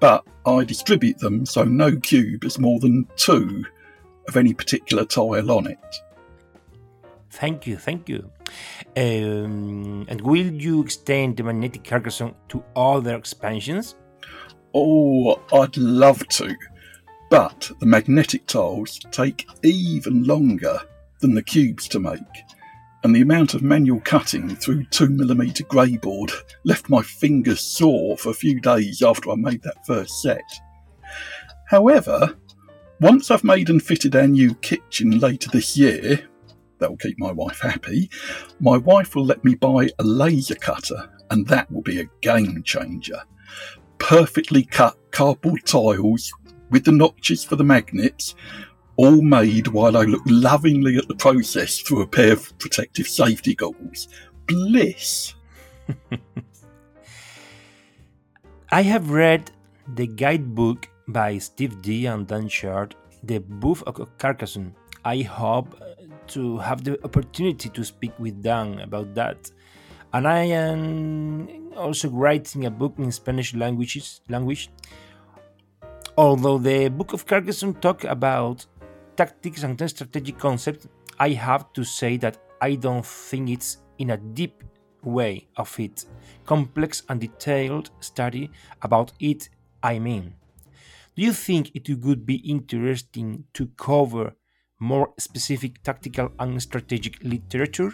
But 0.00 0.26
I 0.44 0.64
distribute 0.64 1.18
them 1.18 1.46
so 1.46 1.64
no 1.64 1.96
cube 1.96 2.42
has 2.42 2.58
more 2.58 2.80
than 2.80 3.06
two 3.16 3.64
of 4.28 4.36
any 4.36 4.52
particular 4.54 5.04
tile 5.04 5.50
on 5.50 5.66
it. 5.66 5.78
Thank 7.30 7.66
you, 7.66 7.76
thank 7.76 8.08
you. 8.08 8.30
Um, 8.96 10.06
and 10.08 10.20
will 10.20 10.52
you 10.52 10.82
extend 10.82 11.36
the 11.36 11.42
magnetic 11.42 11.84
Carcassonne 11.84 12.34
to 12.48 12.62
other 12.76 13.16
expansions? 13.16 13.94
Oh, 14.74 15.40
I'd 15.52 15.76
love 15.76 16.26
to. 16.28 16.54
But 17.30 17.70
the 17.80 17.86
magnetic 17.86 18.46
tiles 18.46 18.98
take 19.10 19.46
even 19.62 20.24
longer 20.24 20.80
than 21.20 21.34
the 21.34 21.42
cubes 21.42 21.88
to 21.88 22.00
make 22.00 22.20
and 23.04 23.14
the 23.14 23.20
amount 23.20 23.52
of 23.52 23.62
manual 23.62 24.00
cutting 24.00 24.56
through 24.56 24.82
2mm 24.84 25.68
greyboard 25.68 26.32
left 26.64 26.88
my 26.88 27.02
fingers 27.02 27.60
sore 27.60 28.16
for 28.16 28.30
a 28.30 28.34
few 28.34 28.58
days 28.60 29.02
after 29.02 29.30
I 29.30 29.34
made 29.36 29.62
that 29.62 29.86
first 29.86 30.22
set. 30.22 30.42
However, 31.68 32.34
once 33.00 33.30
I've 33.30 33.44
made 33.44 33.68
and 33.68 33.82
fitted 33.82 34.16
our 34.16 34.26
new 34.26 34.54
kitchen 34.54 35.18
later 35.18 35.50
this 35.50 35.76
year, 35.76 36.26
that'll 36.78 36.96
keep 36.96 37.18
my 37.18 37.30
wife 37.30 37.60
happy, 37.60 38.08
my 38.58 38.78
wife 38.78 39.14
will 39.14 39.26
let 39.26 39.44
me 39.44 39.54
buy 39.54 39.90
a 39.98 40.02
laser 40.02 40.54
cutter, 40.54 41.10
and 41.30 41.46
that 41.48 41.70
will 41.70 41.82
be 41.82 42.00
a 42.00 42.08
game 42.22 42.62
changer. 42.62 43.20
Perfectly 43.98 44.62
cut 44.62 44.96
cardboard 45.10 45.66
tiles 45.66 46.32
with 46.70 46.84
the 46.84 46.92
notches 46.92 47.44
for 47.44 47.56
the 47.56 47.64
magnets 47.64 48.34
all 48.96 49.22
made 49.22 49.68
while 49.68 49.96
I 49.96 50.02
look 50.02 50.22
lovingly 50.26 50.96
at 50.96 51.08
the 51.08 51.16
process 51.16 51.78
through 51.80 52.02
a 52.02 52.06
pair 52.06 52.32
of 52.32 52.56
protective 52.58 53.08
safety 53.08 53.54
goggles. 53.54 54.08
Bliss! 54.46 55.34
I 58.70 58.82
have 58.82 59.10
read 59.10 59.50
the 59.94 60.06
guidebook 60.06 60.88
by 61.08 61.38
Steve 61.38 61.82
D 61.82 62.06
and 62.06 62.26
Dan 62.26 62.48
Chard, 62.48 62.94
The 63.22 63.38
Book 63.38 63.98
of 63.98 64.16
Carcassonne. 64.18 64.74
I 65.04 65.22
hope 65.22 65.80
uh, 65.80 65.94
to 66.28 66.58
have 66.58 66.82
the 66.84 67.02
opportunity 67.04 67.68
to 67.68 67.84
speak 67.84 68.12
with 68.18 68.42
Dan 68.42 68.80
about 68.80 69.14
that. 69.14 69.50
And 70.12 70.26
I 70.26 70.44
am 70.44 71.72
also 71.76 72.08
writing 72.08 72.66
a 72.66 72.70
book 72.70 72.94
in 72.98 73.10
Spanish 73.12 73.54
languages, 73.54 74.20
language. 74.28 74.70
Although 76.16 76.58
the 76.58 76.88
Book 76.90 77.12
of 77.12 77.26
Carcassonne 77.26 77.74
talk 77.80 78.04
about 78.04 78.64
tactics 79.16 79.64
and 79.64 79.90
strategic 79.90 80.38
concepts, 80.38 80.86
I 81.18 81.30
have 81.30 81.72
to 81.72 81.82
say 81.82 82.16
that 82.18 82.38
I 82.60 82.76
don't 82.76 83.04
think 83.04 83.50
it's 83.50 83.78
in 83.98 84.10
a 84.10 84.16
deep 84.16 84.62
way 85.02 85.48
of 85.56 85.78
it, 85.80 86.06
complex 86.46 87.02
and 87.08 87.20
detailed 87.20 87.90
study 87.98 88.50
about 88.82 89.12
it, 89.18 89.48
I 89.82 89.98
mean. 89.98 90.34
Do 91.16 91.22
you 91.22 91.32
think 91.32 91.72
it 91.74 91.88
would 92.04 92.24
be 92.24 92.36
interesting 92.36 93.44
to 93.54 93.66
cover 93.76 94.34
more 94.78 95.14
specific 95.18 95.82
tactical 95.82 96.30
and 96.38 96.62
strategic 96.62 97.22
literature? 97.24 97.92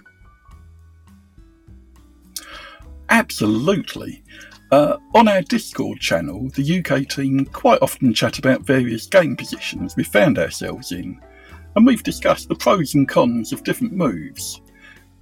Absolutely. 3.09 4.23
Uh, 4.71 4.99
on 5.17 5.27
our 5.27 5.43
Discord 5.43 5.99
channel, 5.99 6.49
the 6.55 6.79
UK 6.79 7.09
team 7.09 7.45
quite 7.47 7.83
often 7.83 8.15
chat 8.15 8.39
about 8.39 8.63
various 8.63 9.07
game 9.07 9.37
positions 9.37 9.97
we 9.97 10.05
found 10.05 10.39
ourselves 10.39 10.93
in, 10.93 11.21
and 11.75 11.85
we've 11.85 12.05
discussed 12.05 12.49
the 12.49 12.55
pros 12.55 12.95
and 12.95 13.09
cons 13.09 13.53
of 13.53 13.65
different 13.65 13.93
moves. 13.93 14.61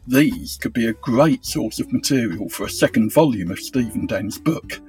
these 0.07 0.57
could 0.57 0.73
be 0.73 0.87
a 0.87 0.93
great 0.95 1.45
source 1.45 1.81
of 1.81 1.93
material 1.93 2.49
for 2.49 2.65
a 2.65 2.71
second 2.71 3.13
volume 3.13 3.51
of 3.51 3.59
Stephen 3.59 4.07
Dan's 4.07 4.39
book, 4.39 4.81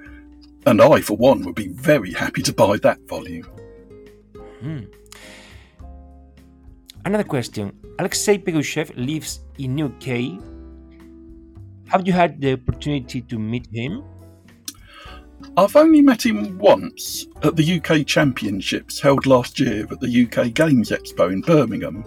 and 0.65 0.81
I, 0.81 0.99
for 1.01 1.15
one, 1.15 1.43
would 1.43 1.55
be 1.55 1.69
very 1.69 2.13
happy 2.13 2.41
to 2.41 2.53
buy 2.53 2.77
that 2.77 2.99
volume. 3.07 3.47
Hmm. 4.61 4.83
Another 7.05 7.23
question. 7.23 7.71
Alexei 7.97 8.37
Pegushev 8.37 8.91
lives 8.95 9.39
in 9.57 9.81
UK. 9.81 10.39
Have 11.87 12.05
you 12.05 12.13
had 12.13 12.39
the 12.41 12.53
opportunity 12.53 13.21
to 13.21 13.39
meet 13.39 13.67
him? 13.73 14.03
I've 15.57 15.75
only 15.75 16.01
met 16.01 16.25
him 16.25 16.57
once 16.57 17.25
at 17.43 17.55
the 17.55 17.81
UK 17.81 18.05
Championships 18.05 18.99
held 18.99 19.25
last 19.25 19.59
year 19.59 19.85
at 19.91 19.99
the 19.99 20.25
UK 20.25 20.53
Games 20.53 20.89
Expo 20.89 21.31
in 21.31 21.41
Birmingham. 21.41 22.05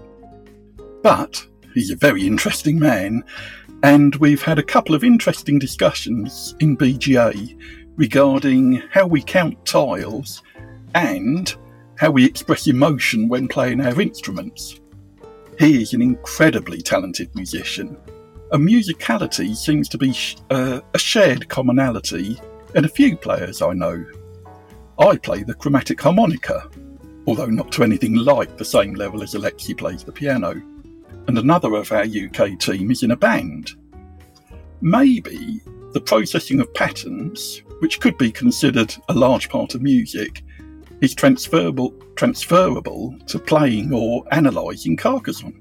But 1.03 1.47
he's 1.75 1.91
a 1.91 1.97
very 1.97 2.27
interesting 2.27 2.79
man, 2.79 3.25
and 3.83 4.15
we've 4.17 4.43
had 4.43 4.59
a 4.59 4.63
couple 4.63 4.95
of 4.95 5.05
interesting 5.05 5.59
discussions 5.59 6.55
in 6.61 6.77
BGA 6.77 7.59
regarding 7.97 8.83
how 8.91 9.07
we 9.07 9.23
count 9.23 9.65
tiles 9.67 10.43
and 10.95 11.55
how 11.99 12.11
we 12.11 12.25
express 12.25 12.67
emotion 12.67 13.29
when 13.29 13.49
playing 13.49 13.81
our 13.81 14.01
instruments. 14.01 14.81
He 15.59 15.83
is 15.83 15.93
an 15.93 16.03
incredibly 16.03 16.81
talented 16.81 17.35
musician, 17.35 17.97
and 18.51 18.69
musicality 18.69 19.55
seems 19.55 19.89
to 19.91 19.99
be 19.99 20.17
uh, 20.51 20.81
a 20.95 20.99
shared 20.99 21.49
commonality 21.49 22.41
in 22.75 22.85
a 22.85 22.89
few 22.89 23.17
players 23.17 23.63
I 23.63 23.73
know. 23.73 24.05
I 24.99 25.17
play 25.17 25.43
the 25.43 25.55
chromatic 25.55 26.01
harmonica, 26.01 26.69
although 27.27 27.47
not 27.47 27.73
to 27.73 27.83
anything 27.83 28.15
like 28.15 28.57
the 28.57 28.65
same 28.65 28.95
level 28.95 29.23
as 29.23 29.35
Alexei 29.35 29.75
plays 29.75 30.05
the 30.05 30.13
piano, 30.13 30.51
and 31.27 31.39
another 31.39 31.75
of 31.75 31.93
our 31.93 32.05
UK 32.05 32.59
team 32.59 32.91
is 32.91 33.03
in 33.03 33.13
a 33.13 33.17
band. 33.17 33.73
Maybe 34.81 35.61
the 35.93 36.01
processing 36.01 36.61
of 36.61 36.73
patterns, 36.75 37.63
which 37.81 38.01
could 38.01 38.17
be 38.19 38.33
considered 38.33 38.95
a 39.09 39.15
large 39.15 39.49
part 39.49 39.75
of 39.75 39.83
music, 39.83 40.43
is 41.01 41.15
transferable 41.15 41.93
transferable 42.17 43.17
to 43.27 43.39
playing 43.39 43.93
or 43.93 44.25
analysing 44.31 44.97
Carcassonne. 44.97 45.59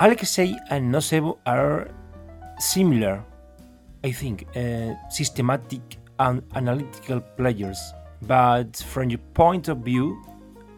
Alexei 0.00 0.56
and 0.70 0.92
Nosebo 0.92 1.38
are 1.46 1.88
similar, 2.58 3.24
I 4.04 4.12
think, 4.12 4.46
uh, 4.54 4.94
systematic 5.08 5.96
and 6.18 6.42
analytical 6.54 7.20
players. 7.20 7.80
But 8.22 8.76
from 8.76 9.10
your 9.10 9.20
point 9.32 9.68
of 9.68 9.78
view, 9.78 10.22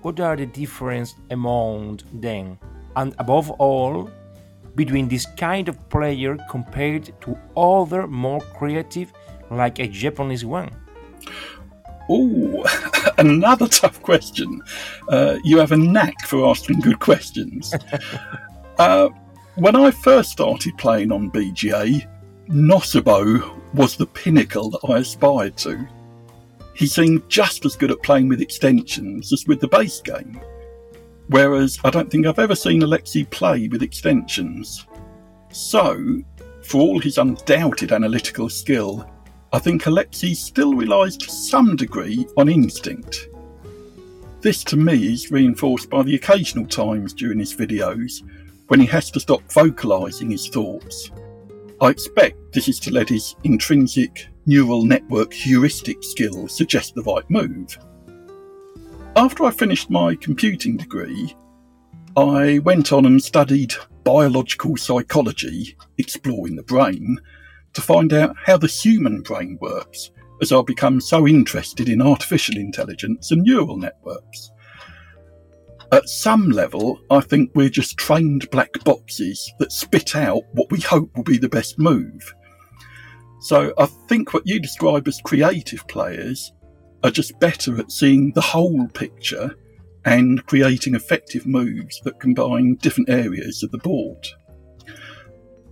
what 0.03 0.21
are 0.21 0.37
the 0.37 0.47
differences 0.47 1.17
among 1.31 2.01
them? 2.15 2.59
And 2.95 3.15
above 3.19 3.51
all, 3.51 4.09
between 4.77 5.09
this 5.09 5.27
kind 5.37 5.69
of 5.69 5.89
player 5.89 6.37
compared 6.49 7.13
to 7.23 7.37
other 7.57 8.07
more 8.07 8.41
creative, 8.41 9.13
like 9.51 9.81
a 9.81 9.89
Japanese 9.89 10.45
one? 10.45 10.71
Oh, 12.09 12.65
another 13.19 13.67
tough 13.67 14.01
question. 14.03 14.63
Uh, 15.09 15.39
you 15.43 15.59
have 15.59 15.73
a 15.73 15.77
knack 15.77 16.15
for 16.27 16.49
asking 16.49 16.81
good 16.81 17.01
questions. 17.01 17.75
uh, 18.79 19.09
when 19.57 19.75
I 19.75 19.91
first 19.91 20.31
started 20.31 20.79
playing 20.79 21.11
on 21.11 21.31
BGA, 21.31 22.07
Nosabo 22.49 23.61
was 23.75 23.97
the 23.97 24.07
pinnacle 24.07 24.71
that 24.71 24.89
I 24.89 24.99
aspired 24.99 25.57
to. 25.59 25.87
He 26.75 26.87
seemed 26.87 27.29
just 27.29 27.65
as 27.65 27.75
good 27.75 27.91
at 27.91 28.03
playing 28.03 28.29
with 28.29 28.41
extensions 28.41 29.33
as 29.33 29.47
with 29.49 29.61
the 29.61 29.67
base 29.67 30.01
game. 30.01 30.41
Whereas 31.29 31.79
I 31.83 31.91
don't 31.91 32.09
think 32.09 32.25
I've 32.25 32.39
ever 32.39 32.55
seen 32.55 32.83
Alexei 32.83 33.25
play 33.25 33.67
with 33.67 33.83
extensions. 33.83 34.87
So, 35.51 36.23
for 36.63 36.81
all 36.81 37.01
his 37.01 37.19
undoubted 37.19 37.91
analytical 37.91 38.49
skill, 38.49 39.11
I 39.53 39.59
think 39.59 39.87
Alexei 39.87 40.35
still 40.35 40.75
relies 40.75 41.17
to 41.17 41.31
some 41.31 41.75
degree 41.75 42.27
on 42.37 42.49
instinct. 42.49 43.27
This 44.41 44.63
to 44.65 44.77
me 44.77 45.15
is 45.15 45.33
reinforced 45.33 45.91
by 45.91 46.05
the 46.05 46.15
occasional 46.15 46.67
times 46.67 47.13
during 47.13 47.41
his 47.41 47.57
videos 47.57 48.23
when 48.69 48.79
he 48.79 48.87
has 48.87 49.11
to 49.11 49.21
stop 49.21 49.43
vocalising 49.49 50.31
his 50.31 50.49
thoughts. 50.49 51.11
I 51.81 51.91
expect 51.91 52.53
this 52.53 52.69
is 52.69 52.81
to 52.81 52.91
let 52.91 53.11
his 53.11 53.37
intrinsic 53.45 54.29
neural 54.47 54.85
network 54.85 55.33
heuristic 55.33 56.03
skills 56.03 56.57
suggest 56.57 56.95
the 56.95 57.03
right 57.03 57.29
move. 57.29 57.77
After 59.15 59.45
I 59.45 59.51
finished 59.51 59.91
my 59.91 60.15
computing 60.15 60.79
degree, 60.79 61.37
I 62.17 62.61
went 62.61 62.95
on 62.95 63.05
and 63.05 63.23
studied 63.23 63.75
biological 64.05 64.79
psychology, 64.79 65.77
exploring 65.99 66.57
the 66.57 66.63
brain, 66.63 67.19
to 67.75 67.83
find 67.83 68.15
out 68.15 68.35
how 68.43 68.57
the 68.57 68.69
human 68.69 69.21
brain 69.21 69.59
works 69.61 70.11
as 70.41 70.53
I 70.53 70.63
become 70.63 71.01
so 71.01 71.27
interested 71.27 71.91
in 71.91 72.01
artificial 72.01 72.57
intelligence 72.57 73.31
and 73.33 73.43
neural 73.43 73.77
networks. 73.77 74.51
At 75.93 76.09
some 76.09 76.51
level, 76.51 77.01
I 77.11 77.21
think 77.21 77.53
we're 77.55 77.69
just 77.69 77.97
trained 77.97 78.51
black 78.51 78.73
boxes 78.85 79.53
that 79.61 79.71
spit 79.71 80.17
out 80.17 80.43
what 80.53 80.71
we 80.71 80.81
hope 80.81 81.17
will 81.17 81.23
be 81.23 81.39
the 81.39 81.49
best 81.49 81.79
move. 81.79 82.35
So 83.41 83.73
I 83.79 83.87
think 84.09 84.35
what 84.35 84.47
you 84.47 84.59
describe 84.59 85.07
as 85.07 85.21
creative 85.23 85.87
players 85.87 86.53
are 87.05 87.11
just 87.11 87.39
better 87.39 87.79
at 87.79 87.93
seeing 87.93 88.33
the 88.33 88.41
whole 88.41 88.89
picture 88.89 89.55
and 90.05 90.45
creating 90.47 90.97
effective 90.97 91.47
moves 91.47 92.01
that 92.01 92.19
combine 92.19 92.75
different 92.77 93.09
areas 93.09 93.63
of 93.63 93.71
the 93.71 93.79
board. 93.79 94.27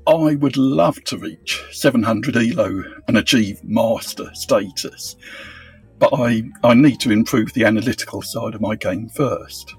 I 0.06 0.36
would 0.36 0.56
love 0.56 1.02
to 1.04 1.18
reach 1.18 1.64
700 1.72 2.36
ELO 2.36 2.84
and 3.08 3.16
achieve 3.16 3.64
master 3.64 4.30
status, 4.34 5.16
but 5.98 6.10
I, 6.12 6.44
I 6.62 6.74
need 6.74 7.00
to 7.00 7.10
improve 7.10 7.52
the 7.52 7.64
analytical 7.64 8.22
side 8.22 8.54
of 8.54 8.60
my 8.60 8.76
game 8.76 9.08
first. 9.08 9.74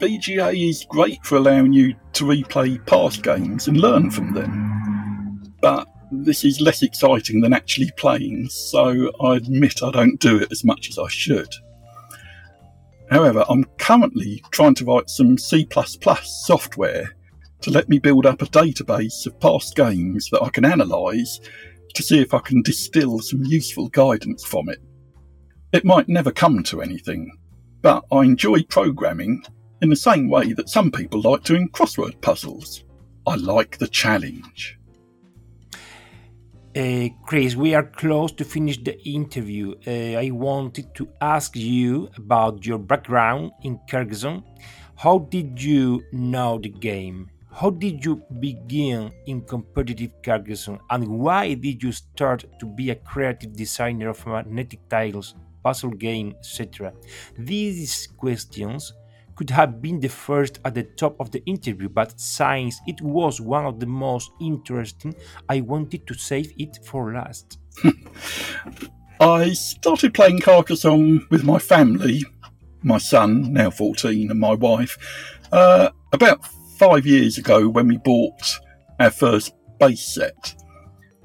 BGA 0.00 0.70
is 0.70 0.86
great 0.88 1.22
for 1.26 1.36
allowing 1.36 1.74
you 1.74 1.94
to 2.14 2.24
replay 2.24 2.84
past 2.86 3.22
games 3.22 3.68
and 3.68 3.76
learn 3.76 4.10
from 4.10 4.32
them, 4.32 5.42
but 5.60 5.86
this 6.10 6.42
is 6.42 6.58
less 6.58 6.82
exciting 6.82 7.42
than 7.42 7.52
actually 7.52 7.90
playing, 7.98 8.48
so 8.48 9.12
I 9.22 9.36
admit 9.36 9.82
I 9.82 9.90
don't 9.90 10.18
do 10.18 10.38
it 10.38 10.50
as 10.50 10.64
much 10.64 10.88
as 10.88 10.98
I 10.98 11.06
should. 11.08 11.54
However, 13.10 13.44
I'm 13.46 13.64
currently 13.78 14.42
trying 14.52 14.74
to 14.76 14.86
write 14.86 15.10
some 15.10 15.36
C 15.36 15.68
software 16.24 17.14
to 17.60 17.70
let 17.70 17.90
me 17.90 17.98
build 17.98 18.24
up 18.24 18.40
a 18.40 18.46
database 18.46 19.26
of 19.26 19.38
past 19.38 19.76
games 19.76 20.30
that 20.32 20.42
I 20.42 20.48
can 20.48 20.64
analyse 20.64 21.40
to 21.94 22.02
see 22.02 22.20
if 22.20 22.32
I 22.32 22.38
can 22.38 22.62
distill 22.62 23.18
some 23.18 23.44
useful 23.44 23.90
guidance 23.90 24.46
from 24.46 24.70
it. 24.70 24.78
It 25.74 25.84
might 25.84 26.08
never 26.08 26.32
come 26.32 26.62
to 26.64 26.80
anything, 26.80 27.36
but 27.82 28.02
I 28.10 28.22
enjoy 28.22 28.62
programming 28.62 29.44
in 29.82 29.88
the 29.88 29.96
same 29.96 30.28
way 30.28 30.52
that 30.52 30.68
some 30.68 30.90
people 30.90 31.20
like 31.22 31.44
doing 31.44 31.68
crossword 31.68 32.20
puzzles. 32.20 32.84
I 33.26 33.36
like 33.36 33.78
the 33.78 33.88
challenge. 33.88 34.78
Uh, 36.76 37.08
Chris, 37.26 37.56
we 37.56 37.74
are 37.74 37.82
close 37.82 38.30
to 38.32 38.44
finish 38.44 38.78
the 38.78 38.96
interview. 39.02 39.74
Uh, 39.86 40.18
I 40.18 40.30
wanted 40.30 40.94
to 40.94 41.08
ask 41.20 41.56
you 41.56 42.08
about 42.16 42.64
your 42.64 42.78
background 42.78 43.50
in 43.64 43.80
Carcassonne. 43.90 44.44
How 44.94 45.18
did 45.18 45.60
you 45.60 46.04
know 46.12 46.58
the 46.58 46.68
game? 46.68 47.28
How 47.52 47.70
did 47.70 48.04
you 48.04 48.22
begin 48.38 49.10
in 49.26 49.40
competitive 49.42 50.12
Carcassonne 50.22 50.78
and 50.90 51.08
why 51.08 51.54
did 51.54 51.82
you 51.82 51.90
start 51.90 52.44
to 52.60 52.66
be 52.66 52.90
a 52.90 52.94
creative 52.94 53.56
designer 53.56 54.10
of 54.10 54.24
magnetic 54.24 54.88
tiles, 54.88 55.34
puzzle 55.64 55.90
game, 55.90 56.34
etc.? 56.38 56.92
These 57.36 58.06
questions 58.16 58.92
could 59.40 59.48
have 59.48 59.80
been 59.80 59.98
the 59.98 60.08
first 60.08 60.58
at 60.66 60.74
the 60.74 60.82
top 60.82 61.18
of 61.18 61.30
the 61.30 61.42
interview, 61.46 61.88
but 61.88 62.20
since 62.20 62.78
it 62.86 63.00
was 63.00 63.40
one 63.40 63.64
of 63.64 63.80
the 63.80 63.86
most 63.86 64.30
interesting, 64.38 65.14
I 65.48 65.62
wanted 65.62 66.06
to 66.08 66.12
save 66.12 66.52
it 66.58 66.78
for 66.84 67.14
last. 67.14 67.58
I 69.20 69.54
started 69.54 70.12
playing 70.12 70.40
Carcassonne 70.40 71.26
with 71.30 71.42
my 71.42 71.58
family, 71.58 72.22
my 72.82 72.98
son, 72.98 73.54
now 73.54 73.70
14, 73.70 74.30
and 74.30 74.38
my 74.38 74.52
wife, 74.52 74.98
uh, 75.52 75.88
about 76.12 76.44
five 76.76 77.06
years 77.06 77.38
ago 77.38 77.66
when 77.66 77.88
we 77.88 77.96
bought 77.96 78.58
our 78.98 79.10
first 79.10 79.54
base 79.78 80.06
set. 80.06 80.54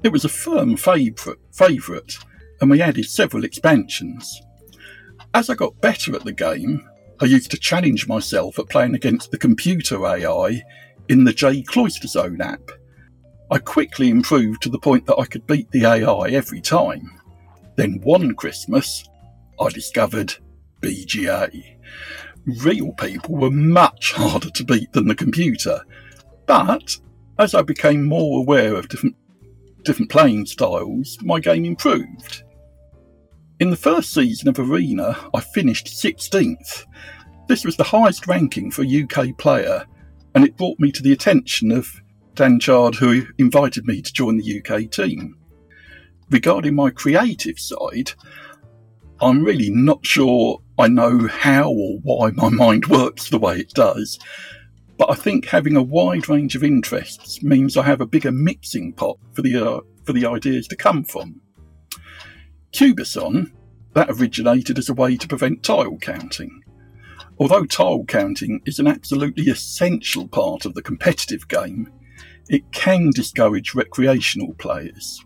It 0.02 0.08
was 0.10 0.24
a 0.24 0.30
firm 0.30 0.78
favourite, 0.78 1.38
favourite, 1.52 2.16
and 2.62 2.70
we 2.70 2.80
added 2.80 3.04
several 3.04 3.44
expansions. 3.44 4.40
As 5.34 5.50
I 5.50 5.54
got 5.54 5.82
better 5.82 6.16
at 6.16 6.24
the 6.24 6.32
game, 6.32 6.82
I 7.20 7.24
used 7.24 7.50
to 7.52 7.58
challenge 7.58 8.06
myself 8.08 8.58
at 8.58 8.68
playing 8.68 8.94
against 8.94 9.30
the 9.30 9.38
computer 9.38 10.04
AI 10.04 10.62
in 11.08 11.24
the 11.24 11.32
JCloisterZone 11.32 12.40
app. 12.40 12.70
I 13.50 13.58
quickly 13.58 14.10
improved 14.10 14.62
to 14.62 14.68
the 14.68 14.78
point 14.78 15.06
that 15.06 15.18
I 15.18 15.24
could 15.24 15.46
beat 15.46 15.70
the 15.70 15.86
AI 15.86 16.28
every 16.30 16.60
time. 16.60 17.20
Then 17.76 18.00
one 18.02 18.34
Christmas, 18.34 19.08
I 19.60 19.70
discovered 19.70 20.34
BGA 20.82 21.76
real 22.46 22.92
people 22.92 23.36
were 23.36 23.50
much 23.50 24.12
harder 24.12 24.50
to 24.50 24.64
beat 24.64 24.92
than 24.92 25.08
the 25.08 25.14
computer. 25.14 25.80
But 26.46 26.98
as 27.38 27.54
I 27.54 27.62
became 27.62 28.06
more 28.06 28.40
aware 28.40 28.76
of 28.76 28.88
different 28.88 29.16
different 29.84 30.10
playing 30.10 30.46
styles, 30.46 31.18
my 31.22 31.38
game 31.38 31.64
improved. 31.64 32.42
In 33.58 33.70
the 33.70 33.76
first 33.76 34.12
season 34.12 34.48
of 34.48 34.60
Arena, 34.60 35.16
I 35.32 35.40
finished 35.40 35.86
16th. 35.86 36.84
This 37.48 37.64
was 37.64 37.74
the 37.78 37.84
highest 37.84 38.26
ranking 38.26 38.70
for 38.70 38.82
a 38.82 39.02
UK 39.02 39.38
player, 39.38 39.86
and 40.34 40.44
it 40.44 40.58
brought 40.58 40.78
me 40.78 40.92
to 40.92 41.02
the 41.02 41.12
attention 41.12 41.72
of 41.72 41.88
Dan 42.34 42.60
Chard, 42.60 42.96
who 42.96 43.22
invited 43.38 43.86
me 43.86 44.02
to 44.02 44.12
join 44.12 44.36
the 44.36 44.60
UK 44.60 44.90
team. 44.90 45.38
Regarding 46.30 46.74
my 46.74 46.90
creative 46.90 47.58
side, 47.58 48.12
I'm 49.22 49.42
really 49.42 49.70
not 49.70 50.04
sure 50.04 50.60
I 50.78 50.88
know 50.88 51.26
how 51.26 51.70
or 51.70 51.96
why 52.02 52.32
my 52.32 52.50
mind 52.50 52.86
works 52.90 53.30
the 53.30 53.38
way 53.38 53.60
it 53.60 53.70
does, 53.70 54.18
but 54.98 55.10
I 55.10 55.14
think 55.14 55.46
having 55.46 55.76
a 55.76 55.82
wide 55.82 56.28
range 56.28 56.56
of 56.56 56.62
interests 56.62 57.42
means 57.42 57.78
I 57.78 57.84
have 57.84 58.02
a 58.02 58.06
bigger 58.06 58.32
mixing 58.32 58.92
pot 58.92 59.16
for 59.32 59.40
the 59.40 59.56
uh, 59.56 59.80
for 60.04 60.12
the 60.12 60.26
ideas 60.26 60.68
to 60.68 60.76
come 60.76 61.04
from. 61.04 61.40
Cubathon 62.76 63.52
that 63.94 64.10
originated 64.10 64.76
as 64.76 64.90
a 64.90 64.94
way 64.94 65.16
to 65.16 65.26
prevent 65.26 65.62
tile 65.62 65.96
counting. 65.96 66.62
Although 67.38 67.64
tile 67.64 68.04
counting 68.04 68.60
is 68.66 68.78
an 68.78 68.86
absolutely 68.86 69.44
essential 69.44 70.28
part 70.28 70.66
of 70.66 70.74
the 70.74 70.82
competitive 70.82 71.48
game, 71.48 71.90
it 72.50 72.70
can 72.72 73.12
discourage 73.14 73.74
recreational 73.74 74.52
players. 74.58 75.24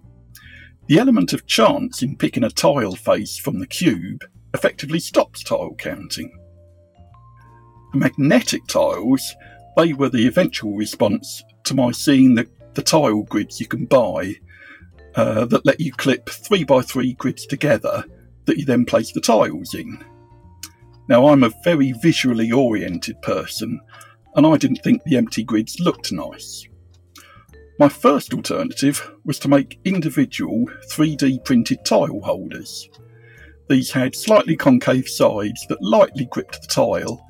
The 0.86 1.00
element 1.00 1.32
of 1.32 1.48
chance 1.48 2.04
in 2.04 2.16
picking 2.16 2.44
a 2.44 2.50
tile 2.50 2.94
face 2.94 3.36
from 3.36 3.58
the 3.58 3.66
cube 3.66 4.22
effectively 4.54 5.00
stops 5.00 5.42
tile 5.42 5.74
counting. 5.76 6.30
The 7.92 7.98
magnetic 7.98 8.64
tiles, 8.68 9.34
they 9.76 9.92
were 9.92 10.08
the 10.08 10.28
eventual 10.28 10.76
response 10.76 11.42
to 11.64 11.74
my 11.74 11.90
seeing 11.90 12.36
the, 12.36 12.48
the 12.74 12.82
tile 12.82 13.24
grids 13.24 13.58
you 13.58 13.66
can 13.66 13.86
buy 13.86 14.36
uh, 15.14 15.44
that 15.46 15.66
let 15.66 15.80
you 15.80 15.92
clip 15.92 16.26
3x3 16.26 17.16
grids 17.16 17.46
together 17.46 18.04
that 18.46 18.58
you 18.58 18.64
then 18.64 18.84
place 18.84 19.12
the 19.12 19.20
tiles 19.20 19.74
in. 19.74 20.02
Now, 21.08 21.28
I'm 21.28 21.42
a 21.42 21.52
very 21.64 21.92
visually 21.92 22.52
oriented 22.52 23.20
person, 23.22 23.80
and 24.34 24.46
I 24.46 24.56
didn't 24.56 24.82
think 24.82 25.02
the 25.02 25.16
empty 25.16 25.42
grids 25.42 25.80
looked 25.80 26.12
nice. 26.12 26.66
My 27.80 27.88
first 27.88 28.34
alternative 28.34 29.10
was 29.24 29.38
to 29.40 29.48
make 29.48 29.80
individual 29.84 30.66
3D 30.92 31.44
printed 31.44 31.84
tile 31.84 32.20
holders. 32.20 32.88
These 33.68 33.90
had 33.90 34.14
slightly 34.14 34.56
concave 34.56 35.08
sides 35.08 35.66
that 35.68 35.82
lightly 35.82 36.26
gripped 36.26 36.60
the 36.60 36.68
tile 36.68 37.24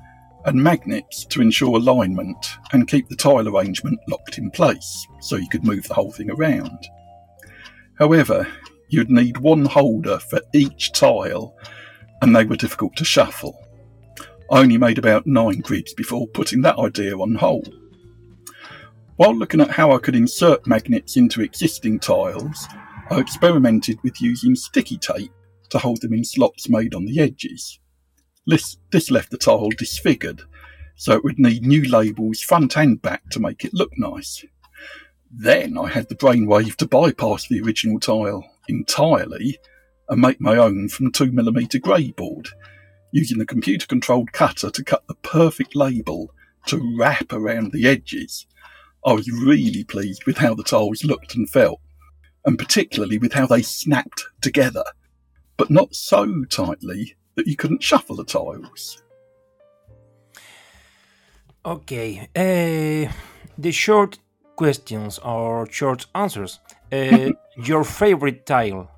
and 0.45 0.61
magnets 0.61 1.25
to 1.25 1.41
ensure 1.41 1.77
alignment 1.77 2.57
and 2.73 2.87
keep 2.87 3.07
the 3.07 3.15
tile 3.15 3.47
arrangement 3.47 3.99
locked 4.09 4.37
in 4.37 4.51
place 4.51 5.07
so 5.21 5.35
you 5.37 5.47
could 5.49 5.63
move 5.63 5.87
the 5.87 5.93
whole 5.93 6.11
thing 6.11 6.31
around. 6.31 6.87
However, 8.01 8.47
you'd 8.89 9.11
need 9.11 9.37
one 9.37 9.63
holder 9.63 10.17
for 10.17 10.41
each 10.55 10.91
tile 10.91 11.55
and 12.23 12.35
they 12.35 12.45
were 12.45 12.55
difficult 12.55 12.95
to 12.95 13.05
shuffle. 13.05 13.55
I 14.51 14.61
only 14.61 14.79
made 14.79 14.97
about 14.97 15.27
nine 15.27 15.59
grids 15.59 15.93
before 15.93 16.25
putting 16.25 16.63
that 16.63 16.79
idea 16.79 17.15
on 17.15 17.35
hold. 17.35 17.75
While 19.17 19.35
looking 19.35 19.61
at 19.61 19.69
how 19.69 19.91
I 19.91 19.99
could 19.99 20.15
insert 20.15 20.65
magnets 20.65 21.15
into 21.15 21.43
existing 21.43 21.99
tiles, 21.99 22.67
I 23.11 23.19
experimented 23.19 23.99
with 24.01 24.19
using 24.19 24.55
sticky 24.55 24.97
tape 24.97 25.31
to 25.69 25.77
hold 25.77 26.01
them 26.01 26.13
in 26.13 26.23
slots 26.23 26.69
made 26.69 26.95
on 26.95 27.05
the 27.05 27.19
edges. 27.19 27.79
This, 28.47 28.77
this 28.91 29.11
left 29.11 29.29
the 29.29 29.37
tile 29.37 29.69
disfigured, 29.77 30.41
so 30.95 31.13
it 31.13 31.23
would 31.23 31.37
need 31.37 31.67
new 31.67 31.83
labels 31.83 32.41
front 32.41 32.75
and 32.77 32.99
back 32.99 33.29
to 33.29 33.39
make 33.39 33.63
it 33.63 33.75
look 33.75 33.91
nice. 33.95 34.43
Then 35.33 35.77
I 35.77 35.87
had 35.87 36.09
the 36.09 36.15
brainwave 36.15 36.75
to 36.77 36.87
bypass 36.87 37.47
the 37.47 37.61
original 37.61 37.99
tile 37.99 38.43
entirely 38.67 39.57
and 40.09 40.21
make 40.21 40.41
my 40.41 40.57
own 40.57 40.89
from 40.89 41.11
2mm 41.11 41.81
grey 41.81 42.11
board, 42.11 42.49
using 43.11 43.37
the 43.37 43.45
computer 43.45 43.87
controlled 43.87 44.33
cutter 44.33 44.69
to 44.69 44.83
cut 44.83 45.07
the 45.07 45.15
perfect 45.15 45.75
label 45.75 46.33
to 46.67 46.95
wrap 46.97 47.31
around 47.31 47.71
the 47.71 47.87
edges 47.87 48.45
I 49.05 49.13
was 49.13 49.29
really 49.31 49.83
pleased 49.83 50.25
with 50.25 50.37
how 50.37 50.53
the 50.53 50.63
tiles 50.63 51.03
looked 51.03 51.35
and 51.35 51.49
felt, 51.49 51.81
and 52.45 52.57
particularly 52.57 53.17
with 53.17 53.33
how 53.33 53.47
they 53.47 53.63
snapped 53.63 54.23
together, 54.41 54.83
but 55.57 55.71
not 55.71 55.95
so 55.95 56.45
tightly 56.45 57.15
that 57.35 57.47
you 57.47 57.55
couldn't 57.55 57.83
shuffle 57.83 58.15
the 58.15 58.23
tiles. 58.23 59.01
Okay, 61.65 62.27
uh, 62.35 63.11
the 63.57 63.71
short 63.71 64.19
questions 64.61 65.17
or 65.23 65.67
short 65.71 66.05
answers. 66.13 66.59
Uh, 66.91 67.31
your 67.57 67.83
favorite 67.83 68.45
tile? 68.45 68.91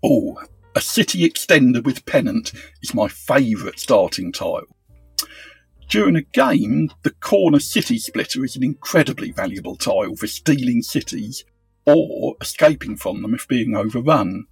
Oh, 0.00 0.38
a 0.76 0.80
city 0.80 1.28
extender 1.28 1.82
with 1.82 2.06
pennant 2.06 2.52
is 2.82 2.94
my 2.94 3.08
favourite 3.08 3.80
starting 3.80 4.30
tile. 4.30 4.68
During 5.88 6.14
a 6.14 6.22
game, 6.22 6.92
the 7.02 7.10
corner 7.10 7.58
city 7.58 7.98
splitter 7.98 8.44
is 8.44 8.54
an 8.54 8.62
incredibly 8.62 9.32
valuable 9.32 9.74
tile 9.74 10.14
for 10.14 10.28
stealing 10.28 10.82
cities 10.82 11.44
or 11.84 12.36
escaping 12.40 12.94
from 12.94 13.22
them 13.22 13.34
if 13.34 13.48
being 13.48 13.74
overrun, 13.74 14.46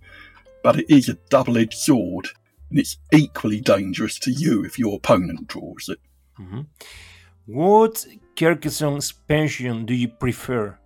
but 0.64 0.80
it 0.80 0.86
is 0.88 1.08
a 1.08 1.18
double 1.30 1.56
edged 1.56 1.78
sword 1.78 2.30
and 2.70 2.80
it's 2.80 2.96
equally 3.12 3.60
dangerous 3.60 4.18
to 4.18 4.32
you 4.32 4.64
if 4.64 4.80
your 4.80 4.96
opponent 4.96 5.46
draws 5.46 5.88
it. 5.88 6.00
Mm-hmm. 6.40 6.62
What 7.46 8.04
Carcassonne 8.36 8.96
expansion 8.96 9.86
do 9.86 9.94
you 9.94 10.08
prefer? 10.08 10.78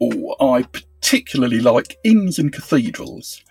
Oh, 0.00 0.34
I 0.40 0.62
particularly 0.62 1.60
like 1.60 1.98
inns 2.04 2.38
and 2.38 2.52
cathedrals. 2.52 3.42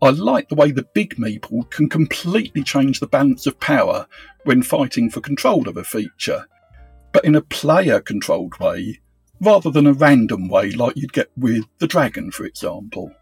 I 0.00 0.10
like 0.10 0.48
the 0.48 0.54
way 0.54 0.70
the 0.70 0.86
big 0.94 1.16
meeple 1.16 1.68
can 1.70 1.88
completely 1.88 2.62
change 2.62 3.00
the 3.00 3.06
balance 3.06 3.46
of 3.46 3.58
power 3.58 4.06
when 4.44 4.62
fighting 4.62 5.10
for 5.10 5.20
control 5.20 5.68
of 5.68 5.76
a 5.76 5.84
feature, 5.84 6.46
but 7.12 7.24
in 7.24 7.34
a 7.34 7.40
player 7.40 8.00
controlled 8.00 8.58
way 8.60 9.00
rather 9.40 9.70
than 9.70 9.86
a 9.86 9.92
random 9.92 10.48
way 10.48 10.70
like 10.72 10.96
you'd 10.96 11.12
get 11.12 11.30
with 11.36 11.64
the 11.78 11.86
dragon, 11.86 12.30
for 12.30 12.44
example. 12.44 13.12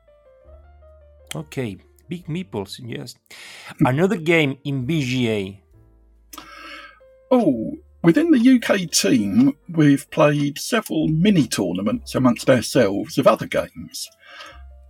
Okay, 1.35 1.77
big 2.09 2.27
meeples, 2.27 2.81
yes. 2.83 3.15
Another 3.81 4.17
game 4.17 4.59
in 4.65 4.87
BGA. 4.87 5.61
Oh, 7.31 7.73
within 8.07 8.31
the 8.31 8.55
UK 8.55 8.89
team, 8.93 9.53
we've 9.71 10.09
played 10.13 10.57
several 10.61 11.09
mini 11.09 11.45
tournaments 11.45 12.15
amongst 12.15 12.49
ourselves 12.49 13.19
of 13.19 13.27
other 13.27 13.49
games. 13.49 14.09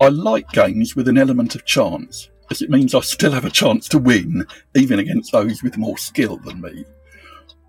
I 0.02 0.08
like 0.08 0.50
games 0.50 0.94
with 0.94 1.08
an 1.08 1.16
element 1.16 1.54
of 1.54 1.64
chance, 1.64 2.28
as 2.50 2.60
it 2.60 2.68
means 2.68 2.94
I 2.94 3.00
still 3.00 3.32
have 3.32 3.46
a 3.46 3.50
chance 3.50 3.88
to 3.88 3.98
win, 3.98 4.46
even 4.74 4.98
against 4.98 5.32
those 5.32 5.62
with 5.62 5.78
more 5.78 5.96
skill 5.96 6.36
than 6.36 6.60
me. 6.60 6.84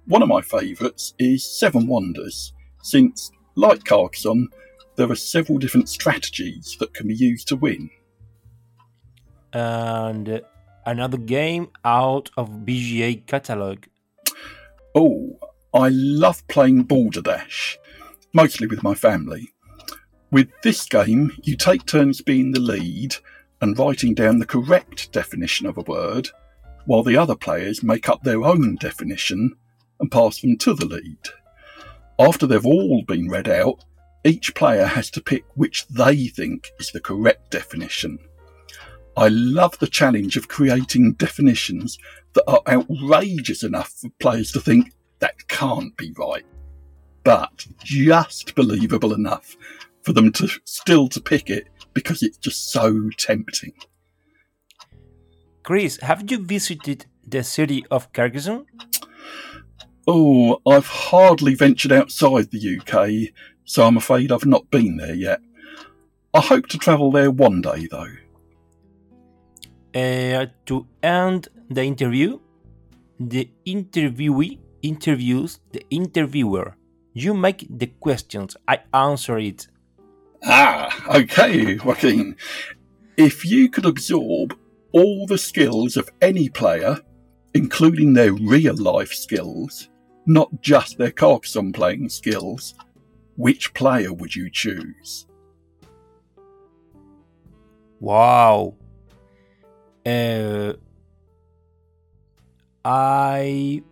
One 0.06 0.22
of 0.22 0.28
my 0.28 0.42
favourites 0.42 1.14
is 1.18 1.46
Seven 1.46 1.88
Wonders, 1.88 2.52
since, 2.84 3.32
like 3.56 3.86
Carcassonne, 3.86 4.50
there 4.98 5.10
are 5.10 5.16
several 5.16 5.60
different 5.60 5.88
strategies 5.88 6.76
that 6.82 6.94
can 6.94 7.08
be 7.08 7.16
used 7.16 7.48
to 7.48 7.56
win. 7.56 7.90
And 9.54 10.42
another 10.86 11.18
game 11.18 11.70
out 11.86 12.32
of 12.36 12.50
BGA 12.50 13.26
catalogue. 13.28 13.88
Oh, 15.00 15.38
I 15.76 15.90
love 15.90 16.48
playing 16.48 16.86
Balderdash, 16.86 17.78
mostly 18.34 18.66
with 18.66 18.82
my 18.82 18.96
family. 18.96 19.54
With 20.32 20.50
this 20.64 20.84
game, 20.88 21.34
you 21.44 21.56
take 21.56 21.86
turns 21.86 22.22
being 22.22 22.52
the 22.52 22.60
lead 22.60 23.16
and 23.62 23.78
writing 23.78 24.16
down 24.16 24.40
the 24.40 24.46
correct 24.48 25.12
definition 25.12 25.68
of 25.68 25.78
a 25.78 25.82
word, 25.82 26.30
while 26.88 27.04
the 27.04 27.16
other 27.16 27.36
players 27.36 27.84
make 27.84 28.10
up 28.10 28.24
their 28.24 28.44
own 28.44 28.74
definition 28.78 29.56
and 30.00 30.12
pass 30.12 30.42
them 30.42 30.58
to 30.58 30.74
the 30.74 30.88
lead. 30.88 31.20
After 32.18 32.48
they've 32.48 32.66
all 32.66 33.04
been 33.04 33.30
read 33.30 33.48
out, 33.48 33.86
each 34.26 34.56
player 34.56 34.88
has 34.88 35.12
to 35.12 35.22
pick 35.22 35.46
which 35.54 35.88
they 35.90 36.26
think 36.26 36.72
is 36.80 36.90
the 36.90 37.02
correct 37.02 37.52
definition. 37.52 38.18
I 39.16 39.28
love 39.28 39.78
the 39.78 39.86
challenge 39.86 40.38
of 40.38 40.48
creating 40.48 41.14
definitions 41.14 42.00
that 42.38 42.48
are 42.48 42.62
outrageous 42.68 43.64
enough 43.64 43.92
for 44.00 44.10
players 44.20 44.52
to 44.52 44.62
think 44.62 44.94
that 45.20 45.48
can't 45.48 45.98
be 45.98 46.14
right, 46.18 46.46
but 47.24 47.66
just 47.84 48.54
believable 48.54 49.14
enough 49.14 49.58
for 50.04 50.14
them 50.14 50.32
to 50.34 50.48
still 50.64 51.08
to 51.10 51.20
pick 51.20 51.50
it 51.50 51.68
because 51.94 52.22
it's 52.22 52.38
just 52.38 52.72
so 52.72 53.10
tempting. 53.18 53.74
Chris, 55.64 56.00
have 56.02 56.30
you 56.30 56.38
visited 56.38 57.08
the 57.26 57.44
city 57.44 57.84
of 57.90 58.14
Carcassonne? 58.14 58.68
Oh, 60.08 60.62
I've 60.68 60.86
hardly 60.86 61.56
ventured 61.56 61.92
outside 61.92 62.52
the 62.52 62.80
UK, 62.80 63.34
so 63.66 63.86
I'm 63.86 63.98
afraid 63.98 64.32
I've 64.32 64.46
not 64.46 64.70
been 64.70 64.98
there 64.98 65.16
yet. 65.16 65.40
I 66.36 66.42
hope 66.42 66.68
to 66.68 66.78
travel 66.78 67.12
there 67.12 67.32
one 67.32 67.62
day, 67.62 67.88
though. 67.90 68.14
Uh, 69.96 70.46
to 70.66 70.86
end 71.02 71.48
the 71.70 71.84
interview, 71.84 72.40
the 73.20 73.50
interviewee 73.66 74.60
interviews 74.82 75.60
the 75.72 75.84
interviewer. 75.90 76.76
You 77.14 77.34
make 77.34 77.66
the 77.70 77.88
questions, 77.88 78.56
I 78.68 78.80
answer 78.94 79.38
it. 79.40 79.68
Ah, 80.44 81.16
okay, 81.16 81.78
Joaquin. 81.78 82.36
If 83.18 83.44
you 83.44 83.70
could 83.70 83.86
absorb 83.86 84.56
all 84.92 85.26
the 85.26 85.38
skills 85.38 85.98
of 85.98 86.12
any 86.22 86.50
player, 86.50 87.00
including 87.54 88.14
their 88.14 88.34
real 88.34 88.76
life 88.76 89.14
skills, 89.14 89.90
not 90.28 90.62
just 90.62 90.98
their 90.98 91.12
Carcassonne 91.12 91.74
playing 91.74 92.10
skills, 92.10 92.76
which 93.36 93.74
player 93.74 94.14
would 94.14 94.36
you 94.36 94.50
choose? 94.52 95.26
Wow. 98.00 98.76
Uh, 100.08 100.74
I 102.86 103.84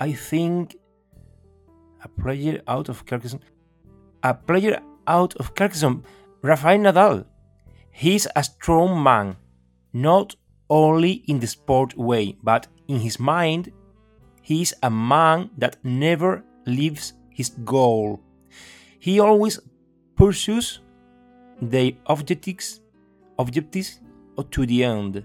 I 0.00 0.12
think 0.12 0.76
a 2.02 2.08
player 2.08 2.62
out 2.66 2.88
of 2.88 3.04
Carcassonne, 3.04 3.44
a 4.22 4.32
player 4.32 4.80
out 5.06 5.36
of 5.36 5.54
Carcassonne, 5.54 6.04
Rafael 6.40 6.78
Nadal. 6.78 7.26
He's 7.90 8.26
a 8.34 8.42
strong 8.42 9.02
man, 9.02 9.36
not 9.92 10.36
only 10.70 11.22
in 11.28 11.40
the 11.40 11.46
sport 11.46 11.94
way, 11.98 12.36
but 12.42 12.68
in 12.88 13.00
his 13.00 13.20
mind, 13.20 13.70
he's 14.40 14.72
a 14.82 14.90
man 14.90 15.50
that 15.58 15.76
never 15.84 16.42
leaves 16.66 17.12
his 17.28 17.50
goal. 17.50 18.20
He 18.98 19.20
always 19.20 19.60
pursues 20.16 20.80
the 21.60 21.94
objectives, 22.06 22.81
objectives 23.38 24.00
to 24.50 24.66
the 24.66 24.84
end. 24.84 25.24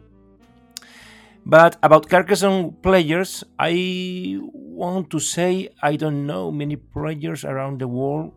But 1.46 1.78
about 1.82 2.10
Carcassonne 2.10 2.76
players, 2.84 3.44
I 3.58 4.38
want 4.52 5.10
to 5.12 5.20
say 5.20 5.70
I 5.82 5.96
don't 5.96 6.28
know 6.28 6.52
many 6.52 6.76
players 6.76 7.46
around 7.46 7.80
the 7.80 7.88
world, 7.88 8.34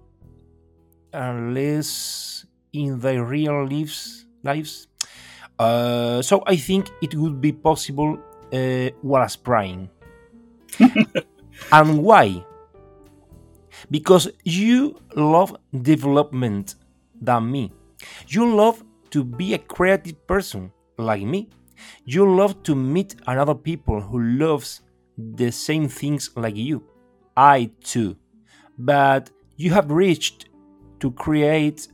unless 1.13 2.47
in 2.73 3.01
their 3.01 3.25
real 3.25 3.67
lives. 3.67 4.27
lives. 4.45 4.87
Uh, 5.59 6.23
so 6.23 6.43
I 6.47 6.57
think 6.57 6.89
it 7.03 7.15
would 7.15 7.41
be 7.41 7.53
possible 7.53 8.17
uh, 8.55 8.91
Bryan. 9.43 9.91
and 11.73 12.03
why? 12.03 12.45
Because 13.91 14.31
you 14.45 14.97
love 15.17 15.57
development 15.83 16.77
than 17.21 17.51
me. 17.51 17.73
You 18.29 18.55
love 18.55 18.83
to 19.11 19.25
be 19.25 19.55
a 19.55 19.59
creative 19.59 20.27
person 20.27 20.73
like 20.99 21.23
me. 21.23 21.49
You 22.05 22.35
love 22.37 22.63
to 22.65 22.75
meet 22.75 23.17
another 23.27 23.55
people 23.55 24.01
who 24.01 24.21
loves 24.21 24.83
the 25.17 25.51
same 25.51 25.89
things 25.89 26.31
like 26.37 26.57
you. 26.57 26.83
I 27.37 27.71
too. 27.83 28.17
But 28.79 29.31
you 29.57 29.71
have 29.73 29.91
reached 29.91 30.49
to 31.01 31.11
create 31.13 31.89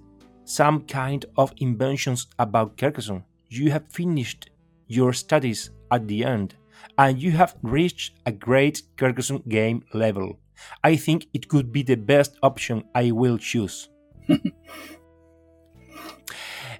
some 0.44 0.82
kind 0.82 1.24
of 1.36 1.52
inventions 1.58 2.26
about 2.38 2.76
Carcassonne. 2.76 3.24
You 3.48 3.70
have 3.70 3.88
finished 3.88 4.50
your 4.88 5.12
studies 5.12 5.70
at 5.90 6.06
the 6.06 6.24
end 6.24 6.54
and 6.98 7.20
you 7.20 7.32
have 7.32 7.56
reached 7.62 8.14
a 8.26 8.32
great 8.32 8.82
Carcassonne 8.96 9.42
game 9.48 9.84
level. 9.92 10.38
I 10.82 10.96
think 10.96 11.26
it 11.34 11.48
could 11.48 11.72
be 11.72 11.82
the 11.82 11.96
best 11.96 12.36
option 12.42 12.84
I 12.94 13.10
will 13.10 13.38
choose. 13.38 13.88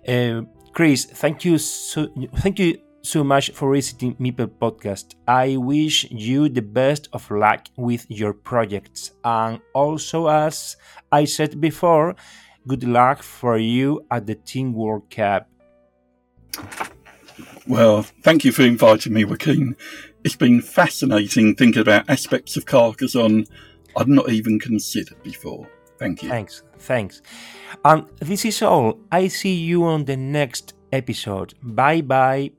uh, 0.09 0.43
Chris, 0.73 1.05
thank 1.05 1.45
you 1.45 1.59
so 1.59 2.09
thank 2.37 2.59
you 2.59 2.79
so 3.03 3.23
much 3.23 3.51
for 3.53 3.73
visiting 3.73 4.15
Meeple 4.17 4.49
Podcast. 4.49 5.15
I 5.27 5.57
wish 5.57 6.11
you 6.11 6.49
the 6.49 6.63
best 6.63 7.09
of 7.13 7.31
luck 7.31 7.69
with 7.77 8.05
your 8.09 8.33
projects, 8.33 9.13
and 9.25 9.61
also, 9.75 10.29
as 10.29 10.77
I 11.13 11.25
said 11.25 11.61
before, 11.61 12.17
good 12.67 12.85
luck 12.85 13.23
for 13.23 13.59
you 13.59 14.05
at 14.11 14.27
the 14.27 14.35
Team 14.35 14.73
World 14.75 15.09
Cup. 15.11 15.49
Well, 17.67 18.03
thank 18.23 18.45
you 18.45 18.53
for 18.53 18.63
inviting 18.63 19.13
me, 19.13 19.25
Joaquin. 19.25 19.77
It's 20.25 20.37
been 20.37 20.61
fascinating 20.61 21.55
thinking 21.55 21.83
about 21.83 22.09
aspects 22.09 22.57
of 22.57 22.67
Carcassonne 22.67 23.47
I'd 23.97 24.09
not 24.09 24.29
even 24.29 24.59
considered 24.59 25.23
before. 25.23 25.69
Thank 25.99 26.23
you. 26.23 26.29
Thanks, 26.29 26.63
thanks. 26.79 27.23
And 27.85 28.07
this 28.21 28.45
is 28.45 28.63
all. 28.63 28.99
I 29.11 29.29
see 29.29 29.55
you 29.55 29.85
on 29.85 30.05
the 30.05 30.17
next 30.17 30.75
episode. 30.93 31.55
Bye 31.63 32.03
bye. 32.03 32.51